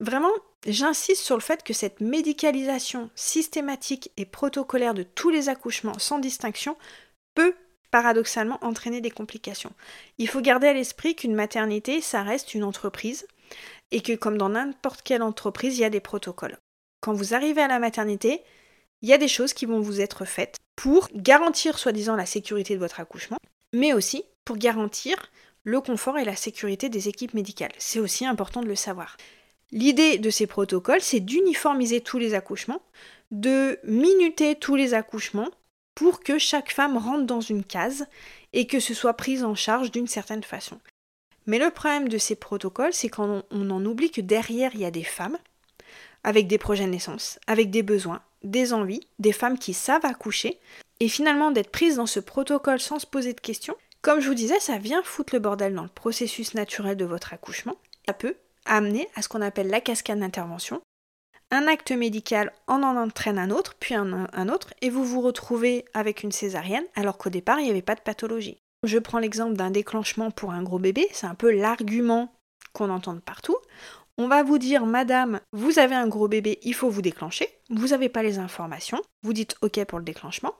Vraiment, 0.00 0.32
j'insiste 0.66 1.22
sur 1.22 1.36
le 1.36 1.42
fait 1.42 1.62
que 1.62 1.72
cette 1.72 2.00
médicalisation 2.00 3.10
systématique 3.14 4.10
et 4.16 4.26
protocolaire 4.26 4.94
de 4.94 5.04
tous 5.04 5.30
les 5.30 5.48
accouchements 5.48 5.98
sans 5.98 6.18
distinction 6.18 6.76
peut 7.34 7.54
paradoxalement 7.92 8.58
entraîner 8.62 9.00
des 9.00 9.10
complications. 9.10 9.72
Il 10.18 10.28
faut 10.28 10.40
garder 10.40 10.66
à 10.66 10.72
l'esprit 10.72 11.14
qu'une 11.14 11.34
maternité, 11.34 12.00
ça 12.00 12.22
reste 12.22 12.54
une 12.54 12.64
entreprise 12.64 13.28
et 13.92 14.00
que 14.00 14.14
comme 14.14 14.38
dans 14.38 14.48
n'importe 14.48 15.02
quelle 15.02 15.22
entreprise, 15.22 15.78
il 15.78 15.82
y 15.82 15.84
a 15.84 15.90
des 15.90 16.00
protocoles. 16.00 16.58
Quand 17.00 17.12
vous 17.12 17.34
arrivez 17.34 17.62
à 17.62 17.68
la 17.68 17.78
maternité, 17.78 18.42
il 19.02 19.08
y 19.08 19.12
a 19.12 19.18
des 19.18 19.28
choses 19.28 19.52
qui 19.52 19.66
vont 19.66 19.80
vous 19.80 20.00
être 20.00 20.24
faites 20.24 20.56
pour 20.76 21.08
garantir 21.14 21.78
soi-disant 21.78 22.16
la 22.16 22.26
sécurité 22.26 22.74
de 22.74 22.80
votre 22.80 23.00
accouchement, 23.00 23.38
mais 23.72 23.92
aussi 23.92 24.24
pour 24.44 24.56
garantir 24.56 25.16
le 25.64 25.80
confort 25.80 26.18
et 26.18 26.24
la 26.24 26.36
sécurité 26.36 26.88
des 26.88 27.08
équipes 27.08 27.34
médicales. 27.34 27.72
C'est 27.78 28.00
aussi 28.00 28.26
important 28.26 28.62
de 28.62 28.68
le 28.68 28.74
savoir. 28.74 29.16
L'idée 29.70 30.18
de 30.18 30.30
ces 30.30 30.46
protocoles, 30.46 31.00
c'est 31.00 31.20
d'uniformiser 31.20 32.00
tous 32.00 32.18
les 32.18 32.34
accouchements, 32.34 32.82
de 33.30 33.78
minuter 33.84 34.54
tous 34.54 34.76
les 34.76 34.94
accouchements 34.94 35.50
pour 35.94 36.20
que 36.20 36.38
chaque 36.38 36.72
femme 36.72 36.96
rentre 36.96 37.26
dans 37.26 37.40
une 37.40 37.64
case 37.64 38.06
et 38.52 38.66
que 38.66 38.80
ce 38.80 38.94
soit 38.94 39.14
prise 39.14 39.44
en 39.44 39.54
charge 39.54 39.90
d'une 39.90 40.06
certaine 40.06 40.42
façon. 40.42 40.78
Mais 41.46 41.58
le 41.58 41.70
problème 41.70 42.08
de 42.08 42.18
ces 42.18 42.36
protocoles, 42.36 42.92
c'est 42.92 43.08
quand 43.08 43.42
on, 43.50 43.70
en 43.70 43.84
oublie 43.84 44.10
que 44.10 44.20
derrière, 44.20 44.72
il 44.74 44.80
y 44.80 44.84
a 44.84 44.90
des 44.90 45.04
femmes 45.04 45.38
avec 46.22 46.46
des 46.46 46.58
projets 46.58 46.84
de 46.84 46.90
naissance, 46.90 47.38
avec 47.46 47.70
des 47.70 47.82
besoins, 47.82 48.22
des 48.44 48.72
envies, 48.72 49.06
des 49.18 49.32
femmes 49.32 49.58
qui 49.58 49.74
savent 49.74 50.04
accoucher, 50.04 50.60
et 51.00 51.08
finalement 51.08 51.50
d'être 51.50 51.70
prises 51.70 51.96
dans 51.96 52.06
ce 52.06 52.20
protocole 52.20 52.80
sans 52.80 52.98
se 52.98 53.06
poser 53.06 53.32
de 53.32 53.40
questions. 53.40 53.76
Comme 54.02 54.20
je 54.20 54.28
vous 54.28 54.34
disais, 54.34 54.60
ça 54.60 54.78
vient 54.78 55.02
foutre 55.02 55.34
le 55.34 55.40
bordel 55.40 55.74
dans 55.74 55.82
le 55.82 55.88
processus 55.88 56.54
naturel 56.54 56.96
de 56.96 57.04
votre 57.04 57.32
accouchement. 57.32 57.76
Ça 58.06 58.14
peut 58.14 58.36
amener 58.66 59.08
à 59.14 59.22
ce 59.22 59.28
qu'on 59.28 59.42
appelle 59.42 59.68
la 59.68 59.80
cascade 59.80 60.20
d'intervention, 60.20 60.80
un 61.52 61.66
acte 61.66 61.92
médical 61.92 62.50
en 62.66 62.82
en 62.82 62.96
entraîne 62.96 63.38
un 63.38 63.50
autre, 63.50 63.74
puis 63.78 63.94
un, 63.94 64.48
autre, 64.48 64.72
et 64.80 64.88
vous 64.88 65.04
vous 65.04 65.20
retrouvez 65.20 65.84
avec 65.92 66.22
une 66.22 66.32
césarienne 66.32 66.86
alors 66.94 67.18
qu'au 67.18 67.30
départ 67.30 67.60
il 67.60 67.64
n'y 67.64 67.70
avait 67.70 67.82
pas 67.82 67.94
de 67.94 68.00
pathologie. 68.00 68.56
Je 68.84 68.98
prends 68.98 69.18
l'exemple 69.18 69.54
d'un 69.54 69.70
déclenchement 69.70 70.30
pour 70.30 70.52
un 70.52 70.62
gros 70.62 70.78
bébé, 70.78 71.06
c'est 71.12 71.26
un 71.26 71.34
peu 71.34 71.52
l'argument 71.52 72.32
qu'on 72.72 72.90
entend 72.90 73.18
partout. 73.18 73.56
On 74.22 74.28
va 74.28 74.44
vous 74.44 74.58
dire, 74.58 74.86
madame, 74.86 75.40
vous 75.50 75.80
avez 75.80 75.96
un 75.96 76.06
gros 76.06 76.28
bébé, 76.28 76.60
il 76.62 76.74
faut 76.74 76.88
vous 76.88 77.02
déclencher. 77.02 77.48
Vous 77.70 77.88
n'avez 77.88 78.08
pas 78.08 78.22
les 78.22 78.38
informations. 78.38 79.02
Vous 79.24 79.32
dites 79.32 79.56
OK 79.62 79.84
pour 79.84 79.98
le 79.98 80.04
déclenchement. 80.04 80.54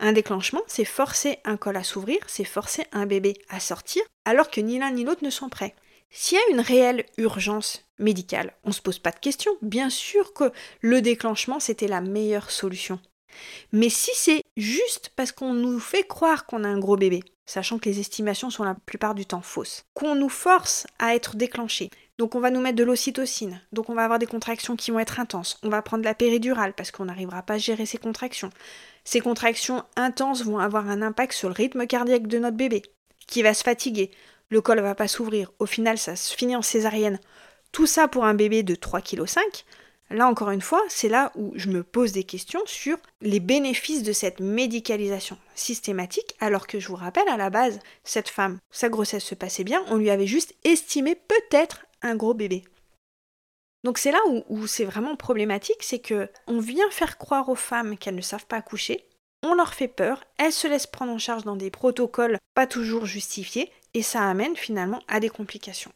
Un 0.00 0.12
déclenchement, 0.12 0.62
c'est 0.66 0.84
forcer 0.84 1.38
un 1.44 1.56
col 1.56 1.76
à 1.76 1.84
s'ouvrir, 1.84 2.18
c'est 2.26 2.42
forcer 2.42 2.86
un 2.90 3.06
bébé 3.06 3.34
à 3.50 3.60
sortir, 3.60 4.02
alors 4.24 4.50
que 4.50 4.60
ni 4.60 4.80
l'un 4.80 4.90
ni 4.90 5.04
l'autre 5.04 5.22
ne 5.22 5.30
sont 5.30 5.48
prêts. 5.48 5.76
S'il 6.10 6.38
y 6.38 6.40
a 6.40 6.50
une 6.50 6.60
réelle 6.60 7.06
urgence 7.18 7.86
médicale, 8.00 8.52
on 8.64 8.70
ne 8.70 8.74
se 8.74 8.82
pose 8.82 8.98
pas 8.98 9.12
de 9.12 9.20
questions. 9.20 9.52
Bien 9.62 9.90
sûr 9.90 10.32
que 10.32 10.50
le 10.80 11.00
déclenchement, 11.00 11.60
c'était 11.60 11.86
la 11.86 12.00
meilleure 12.00 12.50
solution. 12.50 12.98
Mais 13.70 13.90
si 13.90 14.10
c'est 14.14 14.42
juste 14.56 15.12
parce 15.14 15.30
qu'on 15.30 15.54
nous 15.54 15.78
fait 15.78 16.02
croire 16.02 16.46
qu'on 16.46 16.64
a 16.64 16.68
un 16.68 16.80
gros 16.80 16.96
bébé, 16.96 17.22
sachant 17.46 17.78
que 17.78 17.88
les 17.88 18.00
estimations 18.00 18.50
sont 18.50 18.64
la 18.64 18.74
plupart 18.74 19.14
du 19.14 19.24
temps 19.24 19.42
fausses, 19.42 19.84
qu'on 19.94 20.16
nous 20.16 20.28
force 20.28 20.86
à 20.98 21.14
être 21.14 21.36
déclenché, 21.36 21.90
donc 22.18 22.34
on 22.34 22.40
va 22.40 22.50
nous 22.50 22.60
mettre 22.60 22.76
de 22.76 22.84
l'ocytocine, 22.84 23.60
donc 23.72 23.88
on 23.90 23.94
va 23.94 24.04
avoir 24.04 24.18
des 24.18 24.26
contractions 24.26 24.76
qui 24.76 24.90
vont 24.90 24.98
être 24.98 25.20
intenses, 25.20 25.58
on 25.62 25.68
va 25.68 25.82
prendre 25.82 26.04
la 26.04 26.14
péridurale 26.14 26.72
parce 26.74 26.90
qu'on 26.90 27.04
n'arrivera 27.04 27.42
pas 27.42 27.54
à 27.54 27.58
gérer 27.58 27.86
ces 27.86 27.98
contractions. 27.98 28.50
Ces 29.04 29.20
contractions 29.20 29.84
intenses 29.96 30.44
vont 30.44 30.58
avoir 30.58 30.88
un 30.88 31.00
impact 31.00 31.32
sur 31.32 31.48
le 31.48 31.54
rythme 31.54 31.86
cardiaque 31.86 32.26
de 32.26 32.38
notre 32.38 32.56
bébé, 32.56 32.82
qui 33.26 33.42
va 33.42 33.54
se 33.54 33.62
fatiguer, 33.62 34.10
le 34.50 34.60
col 34.60 34.80
va 34.80 34.94
pas 34.94 35.08
s'ouvrir, 35.08 35.52
au 35.58 35.66
final 35.66 35.98
ça 35.98 36.16
se 36.16 36.34
finit 36.34 36.56
en 36.56 36.62
césarienne. 36.62 37.20
Tout 37.70 37.86
ça 37.86 38.08
pour 38.08 38.24
un 38.24 38.34
bébé 38.34 38.62
de 38.62 38.74
3,5 38.74 39.02
kg. 39.02 39.64
Là 40.10 40.26
encore 40.26 40.50
une 40.50 40.62
fois, 40.62 40.82
c'est 40.88 41.10
là 41.10 41.32
où 41.34 41.52
je 41.54 41.68
me 41.68 41.82
pose 41.82 42.12
des 42.12 42.24
questions 42.24 42.62
sur 42.64 42.96
les 43.20 43.40
bénéfices 43.40 44.02
de 44.02 44.12
cette 44.12 44.40
médicalisation 44.40 45.36
systématique, 45.54 46.34
alors 46.40 46.66
que 46.66 46.80
je 46.80 46.88
vous 46.88 46.94
rappelle 46.94 47.28
à 47.28 47.36
la 47.36 47.50
base, 47.50 47.78
cette 48.04 48.30
femme, 48.30 48.58
sa 48.70 48.88
grossesse 48.88 49.24
se 49.24 49.34
passait 49.34 49.64
bien, 49.64 49.84
on 49.88 49.96
lui 49.96 50.08
avait 50.08 50.26
juste 50.26 50.54
estimé 50.64 51.14
peut-être 51.14 51.84
un 52.02 52.16
gros 52.16 52.34
bébé. 52.34 52.64
Donc 53.84 53.98
c'est 53.98 54.12
là 54.12 54.18
où, 54.48 54.66
c'est 54.66 54.84
vraiment 54.84 55.16
problématique, 55.16 55.82
c'est 55.82 56.00
que 56.00 56.28
on 56.46 56.58
vient 56.58 56.90
faire 56.90 57.16
croire 57.16 57.48
aux 57.48 57.54
femmes 57.54 57.96
qu'elles 57.96 58.16
ne 58.16 58.20
savent 58.20 58.46
pas 58.46 58.56
accoucher, 58.56 59.06
on 59.44 59.54
leur 59.54 59.72
fait 59.72 59.88
peur, 59.88 60.24
elles 60.36 60.52
se 60.52 60.66
laissent 60.66 60.88
prendre 60.88 61.12
en 61.12 61.18
charge 61.18 61.44
dans 61.44 61.56
des 61.56 61.70
protocoles 61.70 62.38
pas 62.54 62.66
toujours 62.66 63.06
justifiés, 63.06 63.70
et 63.94 64.02
ça 64.02 64.28
amène 64.28 64.56
finalement 64.56 65.00
à 65.06 65.20
des 65.20 65.28
complications. 65.28 65.92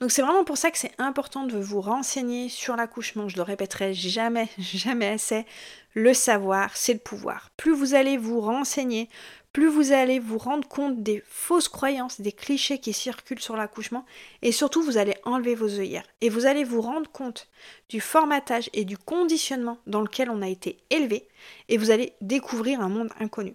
Donc 0.00 0.10
c'est 0.10 0.22
vraiment 0.22 0.44
pour 0.44 0.56
ça 0.56 0.70
que 0.70 0.78
c'est 0.78 0.94
important 0.98 1.44
de 1.46 1.58
vous 1.58 1.80
renseigner 1.80 2.48
sur 2.48 2.74
l'accouchement. 2.74 3.28
Je 3.28 3.36
le 3.36 3.42
répéterai 3.42 3.94
jamais, 3.94 4.48
jamais 4.58 5.08
assez. 5.08 5.46
Le 5.92 6.14
savoir, 6.14 6.76
c'est 6.76 6.94
le 6.94 6.98
pouvoir. 6.98 7.50
Plus 7.56 7.72
vous 7.72 7.94
allez 7.94 8.16
vous 8.16 8.40
renseigner, 8.40 9.08
plus 9.54 9.68
vous 9.68 9.92
allez 9.92 10.18
vous 10.18 10.36
rendre 10.36 10.68
compte 10.68 11.02
des 11.02 11.22
fausses 11.28 11.68
croyances, 11.68 12.20
des 12.20 12.32
clichés 12.32 12.80
qui 12.80 12.92
circulent 12.92 13.40
sur 13.40 13.56
l'accouchement, 13.56 14.04
et 14.42 14.50
surtout 14.50 14.82
vous 14.82 14.98
allez 14.98 15.14
enlever 15.22 15.54
vos 15.54 15.78
œillères. 15.78 16.06
Et 16.20 16.28
vous 16.28 16.44
allez 16.44 16.64
vous 16.64 16.82
rendre 16.82 17.08
compte 17.10 17.48
du 17.88 18.00
formatage 18.00 18.68
et 18.72 18.84
du 18.84 18.98
conditionnement 18.98 19.78
dans 19.86 20.02
lequel 20.02 20.28
on 20.28 20.42
a 20.42 20.48
été 20.48 20.78
élevé, 20.90 21.28
et 21.68 21.78
vous 21.78 21.92
allez 21.92 22.14
découvrir 22.20 22.80
un 22.80 22.88
monde 22.88 23.10
inconnu. 23.20 23.54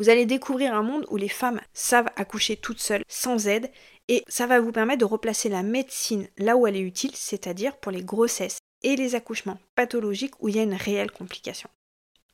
Vous 0.00 0.08
allez 0.08 0.26
découvrir 0.26 0.74
un 0.74 0.82
monde 0.82 1.06
où 1.10 1.16
les 1.16 1.28
femmes 1.28 1.60
savent 1.72 2.10
accoucher 2.16 2.56
toutes 2.56 2.80
seules, 2.80 3.04
sans 3.06 3.46
aide, 3.46 3.70
et 4.08 4.24
ça 4.26 4.48
va 4.48 4.60
vous 4.60 4.72
permettre 4.72 5.00
de 5.00 5.04
replacer 5.04 5.48
la 5.48 5.62
médecine 5.62 6.26
là 6.38 6.56
où 6.56 6.66
elle 6.66 6.76
est 6.76 6.80
utile, 6.80 7.14
c'est-à-dire 7.14 7.76
pour 7.76 7.92
les 7.92 8.02
grossesses 8.02 8.58
et 8.82 8.96
les 8.96 9.14
accouchements 9.14 9.60
pathologiques 9.76 10.42
où 10.42 10.48
il 10.48 10.56
y 10.56 10.58
a 10.58 10.64
une 10.64 10.74
réelle 10.74 11.12
complication. 11.12 11.70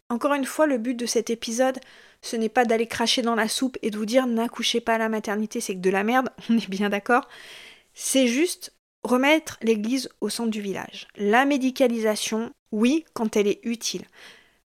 Encore 0.09 0.35
une 0.35 0.45
fois, 0.45 0.67
le 0.67 0.79
but 0.79 0.95
de 0.95 1.07
cet 1.07 1.31
épisode, 1.31 1.81
ce 2.23 2.37
n'est 2.37 2.49
pas 2.49 2.65
d'aller 2.65 2.87
cracher 2.87 3.23
dans 3.23 3.35
la 3.35 3.49
soupe 3.49 3.77
et 3.83 3.91
de 3.91 3.99
vous 3.99 4.07
dire 4.07 4.27
n'accouchez 4.27 4.81
pas 4.81 4.95
à 4.95 4.99
la 4.99 5.09
maternité, 5.09 5.61
c'est 5.61 5.75
que 5.75 5.81
de 5.81 5.91
la 5.91 6.05
merde, 6.05 6.29
on 6.51 6.57
est 6.57 6.71
bien 6.71 6.91
d'accord. 6.91 7.29
C'est 7.95 8.29
juste 8.29 8.73
remettre 9.03 9.59
l'église 9.63 10.09
au 10.21 10.29
centre 10.29 10.51
du 10.51 10.61
village. 10.61 11.09
La 11.17 11.45
médicalisation, 11.45 12.53
oui, 12.73 13.05
quand 13.15 13.37
elle 13.37 13.47
est 13.47 13.61
utile. 13.65 14.05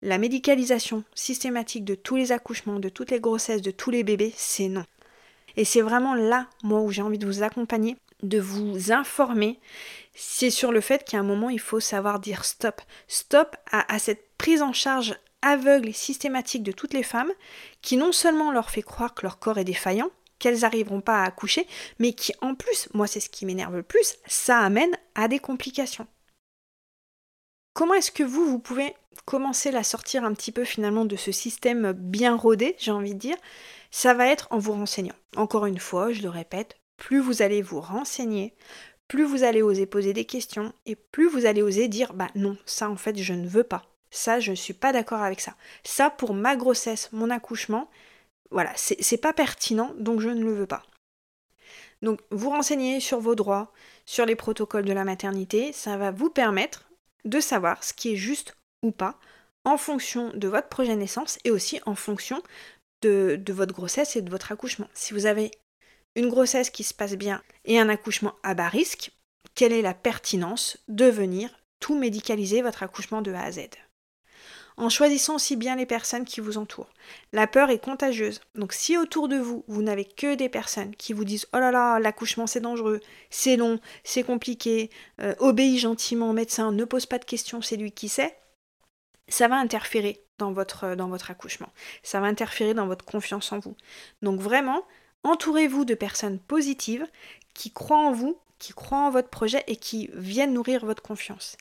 La 0.01 0.17
médicalisation 0.17 1.03
systématique 1.15 1.85
de 1.85 1.95
tous 1.95 2.17
les 2.17 2.31
accouchements, 2.31 2.79
de 2.79 2.89
toutes 2.89 3.11
les 3.11 3.21
grossesses, 3.21 3.61
de 3.61 3.71
tous 3.71 3.89
les 3.89 4.03
bébés, 4.03 4.33
c'est 4.35 4.67
non. 4.67 4.85
Et 5.55 5.65
c'est 5.65 5.81
vraiment 5.81 6.15
là, 6.15 6.47
moi, 6.63 6.81
où 6.81 6.91
j'ai 6.91 7.01
envie 7.01 7.19
de 7.19 7.27
vous 7.27 7.43
accompagner, 7.43 7.95
de 8.23 8.39
vous 8.39 8.91
informer. 8.91 9.59
C'est 10.15 10.49
sur 10.49 10.71
le 10.71 10.81
fait 10.81 11.03
qu'à 11.03 11.19
un 11.19 11.23
moment, 11.23 11.49
il 11.49 11.59
faut 11.59 11.79
savoir 11.79 12.19
dire 12.19 12.45
stop. 12.45 12.81
Stop 13.07 13.55
à, 13.71 13.99
cette 13.99 14.35
prise 14.37 14.61
en 14.61 14.73
charge 14.73 15.15
aveugle 15.41 15.89
et 15.89 15.93
systématique 15.93 16.63
de 16.63 16.71
toutes 16.71 16.93
les 16.93 17.03
femmes, 17.03 17.31
qui 17.81 17.97
non 17.97 18.11
seulement 18.11 18.51
leur 18.51 18.69
fait 18.69 18.81
croire 18.81 19.13
que 19.13 19.23
leur 19.23 19.39
corps 19.39 19.57
est 19.57 19.65
défaillant, 19.65 20.09
qu'elles 20.39 20.61
n'arriveront 20.61 21.01
pas 21.01 21.21
à 21.21 21.25
accoucher, 21.25 21.67
mais 21.99 22.13
qui 22.13 22.33
en 22.41 22.55
plus, 22.55 22.87
moi 22.93 23.07
c'est 23.07 23.19
ce 23.19 23.29
qui 23.29 23.45
m'énerve 23.45 23.75
le 23.75 23.83
plus, 23.83 24.15
ça 24.25 24.59
amène 24.59 24.95
à 25.15 25.27
des 25.27 25.39
complications. 25.39 26.07
Comment 27.73 27.95
est-ce 27.95 28.11
que 28.11 28.23
vous, 28.23 28.45
vous 28.45 28.59
pouvez 28.59 28.93
commencer 29.25 29.69
à 29.75 29.83
sortir 29.83 30.23
un 30.23 30.33
petit 30.33 30.51
peu 30.51 30.63
finalement 30.63 31.05
de 31.05 31.15
ce 31.15 31.31
système 31.31 31.91
bien 31.91 32.35
rodé, 32.35 32.75
j'ai 32.77 32.91
envie 32.91 33.15
de 33.15 33.19
dire? 33.19 33.37
Ça 33.89 34.13
va 34.13 34.27
être 34.27 34.47
en 34.51 34.59
vous 34.59 34.73
renseignant. 34.73 35.15
Encore 35.35 35.65
une 35.65 35.79
fois, 35.79 36.11
je 36.13 36.21
le 36.21 36.29
répète, 36.29 36.77
plus 36.97 37.19
vous 37.19 37.41
allez 37.41 37.61
vous 37.61 37.81
renseigner, 37.81 38.53
plus 39.07 39.23
vous 39.23 39.43
allez 39.43 39.61
oser 39.61 39.85
poser 39.85 40.13
des 40.13 40.25
questions 40.25 40.73
et 40.85 40.95
plus 40.95 41.27
vous 41.27 41.45
allez 41.45 41.61
oser 41.61 41.87
dire 41.87 42.13
bah 42.13 42.29
non, 42.35 42.57
ça 42.65 42.89
en 42.89 42.95
fait 42.95 43.17
je 43.17 43.33
ne 43.33 43.47
veux 43.47 43.63
pas. 43.63 43.83
Ça, 44.13 44.39
je 44.39 44.51
ne 44.51 44.55
suis 44.55 44.73
pas 44.73 44.93
d'accord 44.93 45.23
avec 45.23 45.41
ça. 45.41 45.55
Ça, 45.83 46.11
pour 46.11 46.35
ma 46.35 46.55
grossesse, 46.55 47.09
mon 47.13 47.31
accouchement, 47.31 47.89
voilà, 48.51 48.71
c'est 48.75 49.17
pas 49.17 49.33
pertinent, 49.33 49.91
donc 49.97 50.19
je 50.19 50.29
ne 50.29 50.43
le 50.43 50.53
veux 50.53 50.67
pas. 50.67 50.83
Donc, 52.03 52.21
vous 52.29 52.51
renseignez 52.51 52.99
sur 52.99 53.19
vos 53.19 53.33
droits, 53.33 53.73
sur 54.05 54.27
les 54.27 54.35
protocoles 54.35 54.85
de 54.85 54.93
la 54.93 55.03
maternité, 55.03 55.73
ça 55.73 55.97
va 55.97 56.11
vous 56.11 56.29
permettre 56.29 56.87
de 57.25 57.39
savoir 57.39 57.83
ce 57.83 57.93
qui 57.93 58.13
est 58.13 58.15
juste 58.15 58.55
ou 58.83 58.91
pas 58.91 59.17
en 59.65 59.77
fonction 59.77 60.31
de 60.35 60.47
votre 60.47 60.67
projet 60.67 60.93
de 60.93 60.99
naissance 60.99 61.39
et 61.43 61.49
aussi 61.49 61.81
en 61.87 61.95
fonction 61.95 62.43
de, 63.01 63.39
de 63.43 63.53
votre 63.53 63.73
grossesse 63.73 64.15
et 64.15 64.21
de 64.21 64.29
votre 64.29 64.51
accouchement. 64.51 64.89
Si 64.93 65.15
vous 65.15 65.25
avez 65.25 65.49
une 66.15 66.29
grossesse 66.29 66.69
qui 66.69 66.83
se 66.83 66.93
passe 66.93 67.15
bien 67.15 67.41
et 67.65 67.79
un 67.79 67.89
accouchement 67.89 68.33
à 68.43 68.53
bas 68.53 68.69
risque, 68.69 69.11
quelle 69.55 69.73
est 69.73 69.81
la 69.81 69.93
pertinence 69.93 70.77
de 70.87 71.05
venir 71.05 71.49
tout 71.79 71.97
médicaliser 71.97 72.61
votre 72.61 72.83
accouchement 72.83 73.21
de 73.21 73.33
A 73.33 73.43
à 73.43 73.51
Z? 73.51 73.61
En 74.75 74.89
choisissant 74.89 75.35
aussi 75.35 75.55
bien 75.55 75.75
les 75.75 75.85
personnes 75.85 76.25
qui 76.25 76.41
vous 76.41 76.57
entourent. 76.57 76.89
La 77.31 77.45
peur 77.45 77.69
est 77.69 77.83
contagieuse. 77.83 78.41
Donc 78.55 78.73
si 78.73 78.97
autour 78.97 79.27
de 79.27 79.37
vous, 79.37 79.63
vous 79.67 79.83
n'avez 79.83 80.05
que 80.05 80.33
des 80.33 80.49
personnes 80.49 80.95
qui 80.95 81.13
vous 81.13 81.25
disent⁇ 81.25 81.43
Oh 81.53 81.59
là 81.59 81.71
là, 81.71 81.99
l'accouchement 81.99 82.47
c'est 82.47 82.59
dangereux, 82.59 82.99
c'est 83.29 83.55
long, 83.55 83.79
c'est 84.03 84.23
compliqué, 84.23 84.89
euh, 85.21 85.35
obéis 85.37 85.77
gentiment 85.77 86.31
au 86.31 86.33
médecin, 86.33 86.71
ne 86.71 86.85
pose 86.85 87.05
pas 87.05 87.19
de 87.19 87.25
questions, 87.25 87.61
c'est 87.61 87.77
lui 87.77 87.91
qui 87.91 88.09
sait⁇ 88.09 88.27
ça 89.27 89.47
va 89.47 89.55
interférer 89.55 90.25
dans 90.37 90.51
votre, 90.51 90.95
dans 90.95 91.07
votre 91.07 91.31
accouchement. 91.31 91.69
Ça 92.01 92.19
va 92.19 92.27
interférer 92.27 92.73
dans 92.73 92.87
votre 92.87 93.05
confiance 93.05 93.51
en 93.51 93.59
vous. 93.59 93.75
Donc 94.21 94.39
vraiment, 94.39 94.83
entourez-vous 95.23 95.85
de 95.85 95.95
personnes 95.95 96.39
positives 96.39 97.05
qui 97.53 97.71
croient 97.71 97.97
en 97.97 98.11
vous, 98.11 98.37
qui 98.59 98.73
croient 98.73 99.07
en 99.07 99.09
votre 99.09 99.29
projet 99.29 99.63
et 99.67 99.75
qui 99.75 100.09
viennent 100.13 100.53
nourrir 100.53 100.85
votre 100.85 101.03
confiance. 101.03 101.57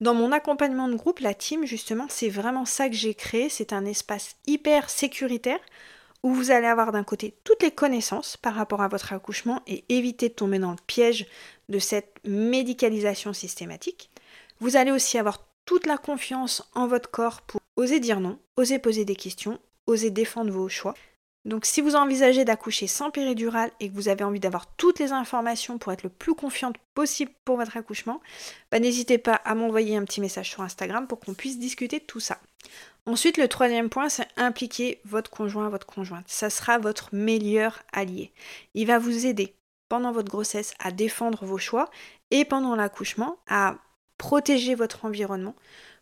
Dans 0.00 0.14
mon 0.14 0.30
accompagnement 0.30 0.88
de 0.88 0.94
groupe, 0.94 1.18
la 1.20 1.34
team, 1.34 1.66
justement, 1.66 2.06
c'est 2.08 2.28
vraiment 2.28 2.64
ça 2.64 2.88
que 2.88 2.94
j'ai 2.94 3.14
créé. 3.14 3.48
C'est 3.48 3.72
un 3.72 3.84
espace 3.84 4.36
hyper 4.46 4.88
sécuritaire 4.88 5.58
où 6.22 6.32
vous 6.32 6.50
allez 6.50 6.66
avoir 6.66 6.92
d'un 6.92 7.04
côté 7.04 7.34
toutes 7.44 7.62
les 7.62 7.70
connaissances 7.70 8.36
par 8.36 8.54
rapport 8.54 8.82
à 8.82 8.88
votre 8.88 9.12
accouchement 9.12 9.62
et 9.66 9.84
éviter 9.88 10.28
de 10.28 10.34
tomber 10.34 10.58
dans 10.58 10.70
le 10.70 10.78
piège 10.86 11.26
de 11.68 11.78
cette 11.78 12.18
médicalisation 12.24 13.32
systématique. 13.32 14.10
Vous 14.60 14.76
allez 14.76 14.90
aussi 14.90 15.18
avoir 15.18 15.40
toute 15.66 15.86
la 15.86 15.98
confiance 15.98 16.62
en 16.74 16.86
votre 16.86 17.10
corps 17.10 17.42
pour 17.42 17.60
oser 17.76 18.00
dire 18.00 18.20
non, 18.20 18.38
oser 18.56 18.78
poser 18.78 19.04
des 19.04 19.16
questions, 19.16 19.58
oser 19.86 20.10
défendre 20.10 20.52
vos 20.52 20.68
choix. 20.68 20.94
Donc 21.44 21.66
si 21.66 21.80
vous 21.80 21.94
envisagez 21.94 22.44
d'accoucher 22.44 22.86
sans 22.86 23.10
péridurale 23.10 23.70
et 23.78 23.90
que 23.90 23.94
vous 23.94 24.08
avez 24.08 24.24
envie 24.24 24.40
d'avoir 24.40 24.66
toutes 24.76 24.98
les 24.98 25.12
informations 25.12 25.76
pour 25.78 25.92
être 25.92 26.02
le 26.02 26.08
plus 26.08 26.34
confiante 26.34 26.76
possible 26.94 27.32
pour 27.44 27.56
votre 27.56 27.76
accouchement, 27.76 28.20
bah, 28.70 28.78
n'hésitez 28.78 29.18
pas 29.18 29.34
à 29.34 29.54
m'envoyer 29.54 29.96
un 29.96 30.04
petit 30.04 30.20
message 30.20 30.50
sur 30.50 30.62
Instagram 30.62 31.06
pour 31.06 31.20
qu'on 31.20 31.34
puisse 31.34 31.58
discuter 31.58 31.98
de 31.98 32.04
tout 32.04 32.20
ça. 32.20 32.38
Ensuite, 33.06 33.36
le 33.36 33.48
troisième 33.48 33.90
point, 33.90 34.08
c'est 34.08 34.28
impliquer 34.38 35.00
votre 35.04 35.30
conjoint, 35.30 35.68
votre 35.68 35.86
conjointe. 35.86 36.24
Ça 36.26 36.48
sera 36.48 36.78
votre 36.78 37.10
meilleur 37.12 37.82
allié. 37.92 38.32
Il 38.72 38.86
va 38.86 38.98
vous 38.98 39.26
aider 39.26 39.54
pendant 39.90 40.12
votre 40.12 40.30
grossesse 40.30 40.72
à 40.78 40.90
défendre 40.90 41.44
vos 41.44 41.58
choix 41.58 41.90
et 42.30 42.46
pendant 42.46 42.74
l'accouchement 42.74 43.36
à 43.46 43.76
protéger 44.16 44.74
votre 44.74 45.04
environnement 45.04 45.54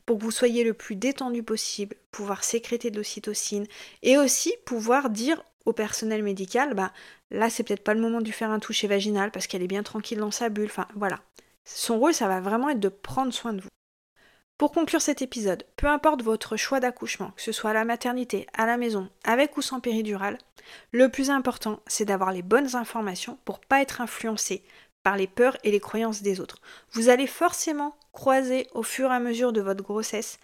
pour 0.06 0.18
que 0.18 0.24
vous 0.24 0.30
soyez 0.30 0.64
le 0.64 0.74
plus 0.74 0.96
détendu 0.96 1.42
possible, 1.42 1.96
pouvoir 2.10 2.44
sécréter 2.44 2.90
de 2.90 2.96
l'ocytocine 2.96 3.66
et 4.02 4.16
aussi 4.18 4.52
pouvoir 4.64 5.10
dire 5.10 5.42
au 5.64 5.72
personnel 5.72 6.22
médical, 6.22 6.74
bah 6.74 6.92
là 7.30 7.48
c'est 7.48 7.62
peut-être 7.62 7.84
pas 7.84 7.94
le 7.94 8.00
moment 8.00 8.20
de 8.20 8.30
faire 8.30 8.50
un 8.50 8.58
toucher 8.58 8.88
vaginal 8.88 9.30
parce 9.30 9.46
qu'elle 9.46 9.62
est 9.62 9.68
bien 9.68 9.82
tranquille 9.82 10.18
dans 10.18 10.30
sa 10.30 10.48
bulle, 10.48 10.66
enfin 10.66 10.88
voilà. 10.96 11.20
Son 11.64 11.98
rôle 11.98 12.14
ça 12.14 12.28
va 12.28 12.40
vraiment 12.40 12.70
être 12.70 12.80
de 12.80 12.88
prendre 12.88 13.32
soin 13.32 13.52
de 13.52 13.60
vous. 13.60 13.68
Pour 14.58 14.72
conclure 14.72 15.02
cet 15.02 15.22
épisode, 15.22 15.64
peu 15.76 15.86
importe 15.86 16.22
votre 16.22 16.56
choix 16.56 16.78
d'accouchement, 16.78 17.32
que 17.32 17.42
ce 17.42 17.52
soit 17.52 17.70
à 17.70 17.74
la 17.74 17.84
maternité, 17.84 18.46
à 18.52 18.66
la 18.66 18.76
maison, 18.76 19.08
avec 19.24 19.56
ou 19.56 19.62
sans 19.62 19.80
péridurale, 19.80 20.38
le 20.92 21.08
plus 21.08 21.30
important 21.30 21.80
c'est 21.86 22.04
d'avoir 22.04 22.32
les 22.32 22.42
bonnes 22.42 22.76
informations 22.76 23.38
pour 23.44 23.60
pas 23.60 23.82
être 23.82 24.00
influencé 24.00 24.62
par 25.02 25.16
les 25.16 25.26
peurs 25.26 25.56
et 25.64 25.70
les 25.70 25.80
croyances 25.80 26.22
des 26.22 26.40
autres. 26.40 26.60
Vous 26.92 27.08
allez 27.08 27.26
forcément 27.26 27.96
croiser 28.12 28.68
au 28.72 28.82
fur 28.82 29.10
et 29.10 29.14
à 29.14 29.20
mesure 29.20 29.52
de 29.52 29.60
votre 29.60 29.82
grossesse 29.82 30.38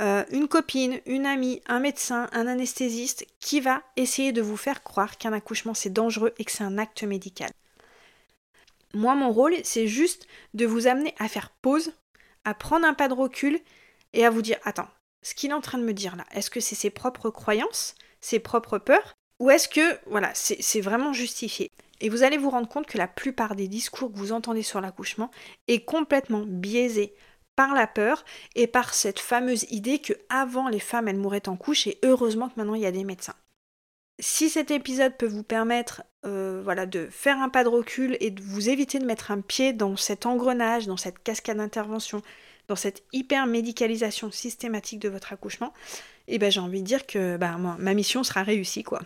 euh, 0.00 0.24
une 0.30 0.48
copine, 0.48 1.00
une 1.04 1.26
amie, 1.26 1.60
un 1.66 1.78
médecin, 1.78 2.28
un 2.32 2.46
anesthésiste 2.46 3.26
qui 3.38 3.60
va 3.60 3.82
essayer 3.96 4.32
de 4.32 4.40
vous 4.40 4.56
faire 4.56 4.82
croire 4.82 5.18
qu'un 5.18 5.32
accouchement 5.32 5.74
c'est 5.74 5.92
dangereux 5.92 6.32
et 6.38 6.44
que 6.44 6.52
c'est 6.52 6.64
un 6.64 6.78
acte 6.78 7.02
médical. 7.02 7.50
Moi, 8.94 9.14
mon 9.14 9.30
rôle, 9.30 9.54
c'est 9.62 9.86
juste 9.86 10.26
de 10.54 10.66
vous 10.66 10.86
amener 10.86 11.14
à 11.18 11.28
faire 11.28 11.50
pause, 11.50 11.92
à 12.44 12.54
prendre 12.54 12.86
un 12.86 12.94
pas 12.94 13.08
de 13.08 13.14
recul 13.14 13.60
et 14.14 14.24
à 14.24 14.30
vous 14.30 14.42
dire 14.42 14.58
attends, 14.64 14.88
ce 15.22 15.34
qu'il 15.34 15.50
est 15.50 15.54
en 15.54 15.60
train 15.60 15.78
de 15.78 15.84
me 15.84 15.92
dire 15.92 16.16
là, 16.16 16.24
est-ce 16.32 16.50
que 16.50 16.60
c'est 16.60 16.74
ses 16.74 16.90
propres 16.90 17.30
croyances, 17.30 17.94
ses 18.20 18.40
propres 18.40 18.78
peurs, 18.78 19.14
ou 19.38 19.50
est-ce 19.50 19.68
que 19.68 19.98
voilà, 20.06 20.30
c'est 20.34 20.80
vraiment 20.80 21.12
justifié? 21.12 21.70
Et 22.00 22.08
vous 22.08 22.22
allez 22.22 22.38
vous 22.38 22.50
rendre 22.50 22.68
compte 22.68 22.86
que 22.86 22.98
la 22.98 23.08
plupart 23.08 23.54
des 23.54 23.68
discours 23.68 24.12
que 24.12 24.18
vous 24.18 24.32
entendez 24.32 24.62
sur 24.62 24.80
l'accouchement 24.80 25.30
est 25.68 25.84
complètement 25.84 26.44
biaisé 26.46 27.14
par 27.56 27.74
la 27.74 27.86
peur 27.86 28.24
et 28.54 28.66
par 28.66 28.94
cette 28.94 29.18
fameuse 29.18 29.66
idée 29.70 29.98
que 29.98 30.14
avant 30.28 30.68
les 30.68 30.78
femmes 30.80 31.08
elles 31.08 31.16
mouraient 31.16 31.48
en 31.48 31.56
couche 31.56 31.86
et 31.86 31.98
heureusement 32.02 32.48
que 32.48 32.54
maintenant 32.56 32.74
il 32.74 32.82
y 32.82 32.86
a 32.86 32.92
des 32.92 33.04
médecins. 33.04 33.34
Si 34.18 34.50
cet 34.50 34.70
épisode 34.70 35.16
peut 35.16 35.26
vous 35.26 35.42
permettre 35.42 36.02
euh, 36.26 36.60
voilà, 36.62 36.84
de 36.86 37.08
faire 37.10 37.38
un 37.38 37.48
pas 37.48 37.64
de 37.64 37.68
recul 37.68 38.16
et 38.20 38.30
de 38.30 38.42
vous 38.42 38.68
éviter 38.68 38.98
de 38.98 39.06
mettre 39.06 39.30
un 39.30 39.40
pied 39.40 39.72
dans 39.72 39.96
cet 39.96 40.26
engrenage, 40.26 40.86
dans 40.86 40.98
cette 40.98 41.22
cascade 41.22 41.56
d'intervention, 41.56 42.22
dans 42.68 42.76
cette 42.76 43.02
hyper 43.12 43.46
médicalisation 43.46 44.30
systématique 44.30 45.00
de 45.00 45.08
votre 45.08 45.32
accouchement, 45.32 45.72
eh 46.28 46.38
ben 46.38 46.50
j'ai 46.50 46.60
envie 46.60 46.82
de 46.82 46.86
dire 46.86 47.06
que 47.06 47.36
bah, 47.36 47.56
ma 47.56 47.94
mission 47.94 48.22
sera 48.22 48.42
réussie 48.42 48.82
quoi. 48.82 49.00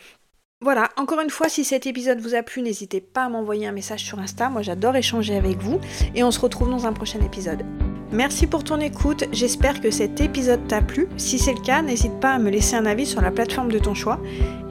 Voilà, 0.60 0.88
encore 0.96 1.20
une 1.20 1.28
fois, 1.28 1.50
si 1.50 1.62
cet 1.62 1.86
épisode 1.86 2.20
vous 2.20 2.34
a 2.34 2.42
plu, 2.42 2.62
n'hésitez 2.62 3.02
pas 3.02 3.24
à 3.24 3.28
m'envoyer 3.28 3.66
un 3.66 3.72
message 3.72 4.02
sur 4.02 4.18
Insta, 4.18 4.48
moi 4.48 4.62
j'adore 4.62 4.96
échanger 4.96 5.36
avec 5.36 5.58
vous, 5.58 5.78
et 6.14 6.24
on 6.24 6.30
se 6.30 6.40
retrouve 6.40 6.70
dans 6.70 6.86
un 6.86 6.94
prochain 6.94 7.20
épisode. 7.20 7.64
Merci 8.12 8.46
pour 8.46 8.64
ton 8.64 8.80
écoute, 8.80 9.24
j'espère 9.30 9.82
que 9.82 9.90
cet 9.90 10.22
épisode 10.22 10.66
t'a 10.66 10.80
plu. 10.80 11.08
Si 11.18 11.38
c'est 11.38 11.52
le 11.52 11.60
cas, 11.60 11.82
n'hésite 11.82 12.18
pas 12.18 12.30
à 12.30 12.38
me 12.38 12.48
laisser 12.48 12.76
un 12.76 12.86
avis 12.86 13.04
sur 13.04 13.20
la 13.20 13.30
plateforme 13.30 13.72
de 13.72 13.78
ton 13.78 13.92
choix. 13.92 14.20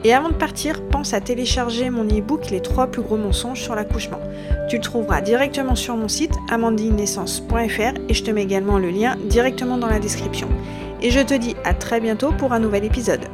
Et 0.02 0.12
avant 0.12 0.30
de 0.30 0.34
partir, 0.34 0.82
pense 0.88 1.14
à 1.14 1.20
télécharger 1.20 1.90
mon 1.90 2.04
e-book 2.04 2.50
Les 2.50 2.60
3 2.60 2.88
plus 2.88 3.02
gros 3.02 3.16
mensonges 3.16 3.62
sur 3.62 3.74
l'accouchement. 3.74 4.20
Tu 4.68 4.76
le 4.76 4.82
trouveras 4.82 5.20
directement 5.20 5.76
sur 5.76 5.96
mon 5.96 6.08
site 6.08 6.34
amandinenaissance.fr 6.50 8.00
et 8.08 8.14
je 8.14 8.24
te 8.24 8.30
mets 8.30 8.42
également 8.42 8.78
le 8.78 8.90
lien 8.90 9.16
directement 9.26 9.78
dans 9.78 9.88
la 9.88 10.00
description. 10.00 10.48
Et 11.02 11.10
je 11.10 11.20
te 11.20 11.34
dis 11.34 11.54
à 11.64 11.74
très 11.74 12.00
bientôt 12.00 12.32
pour 12.32 12.52
un 12.52 12.58
nouvel 12.58 12.84
épisode. 12.84 13.28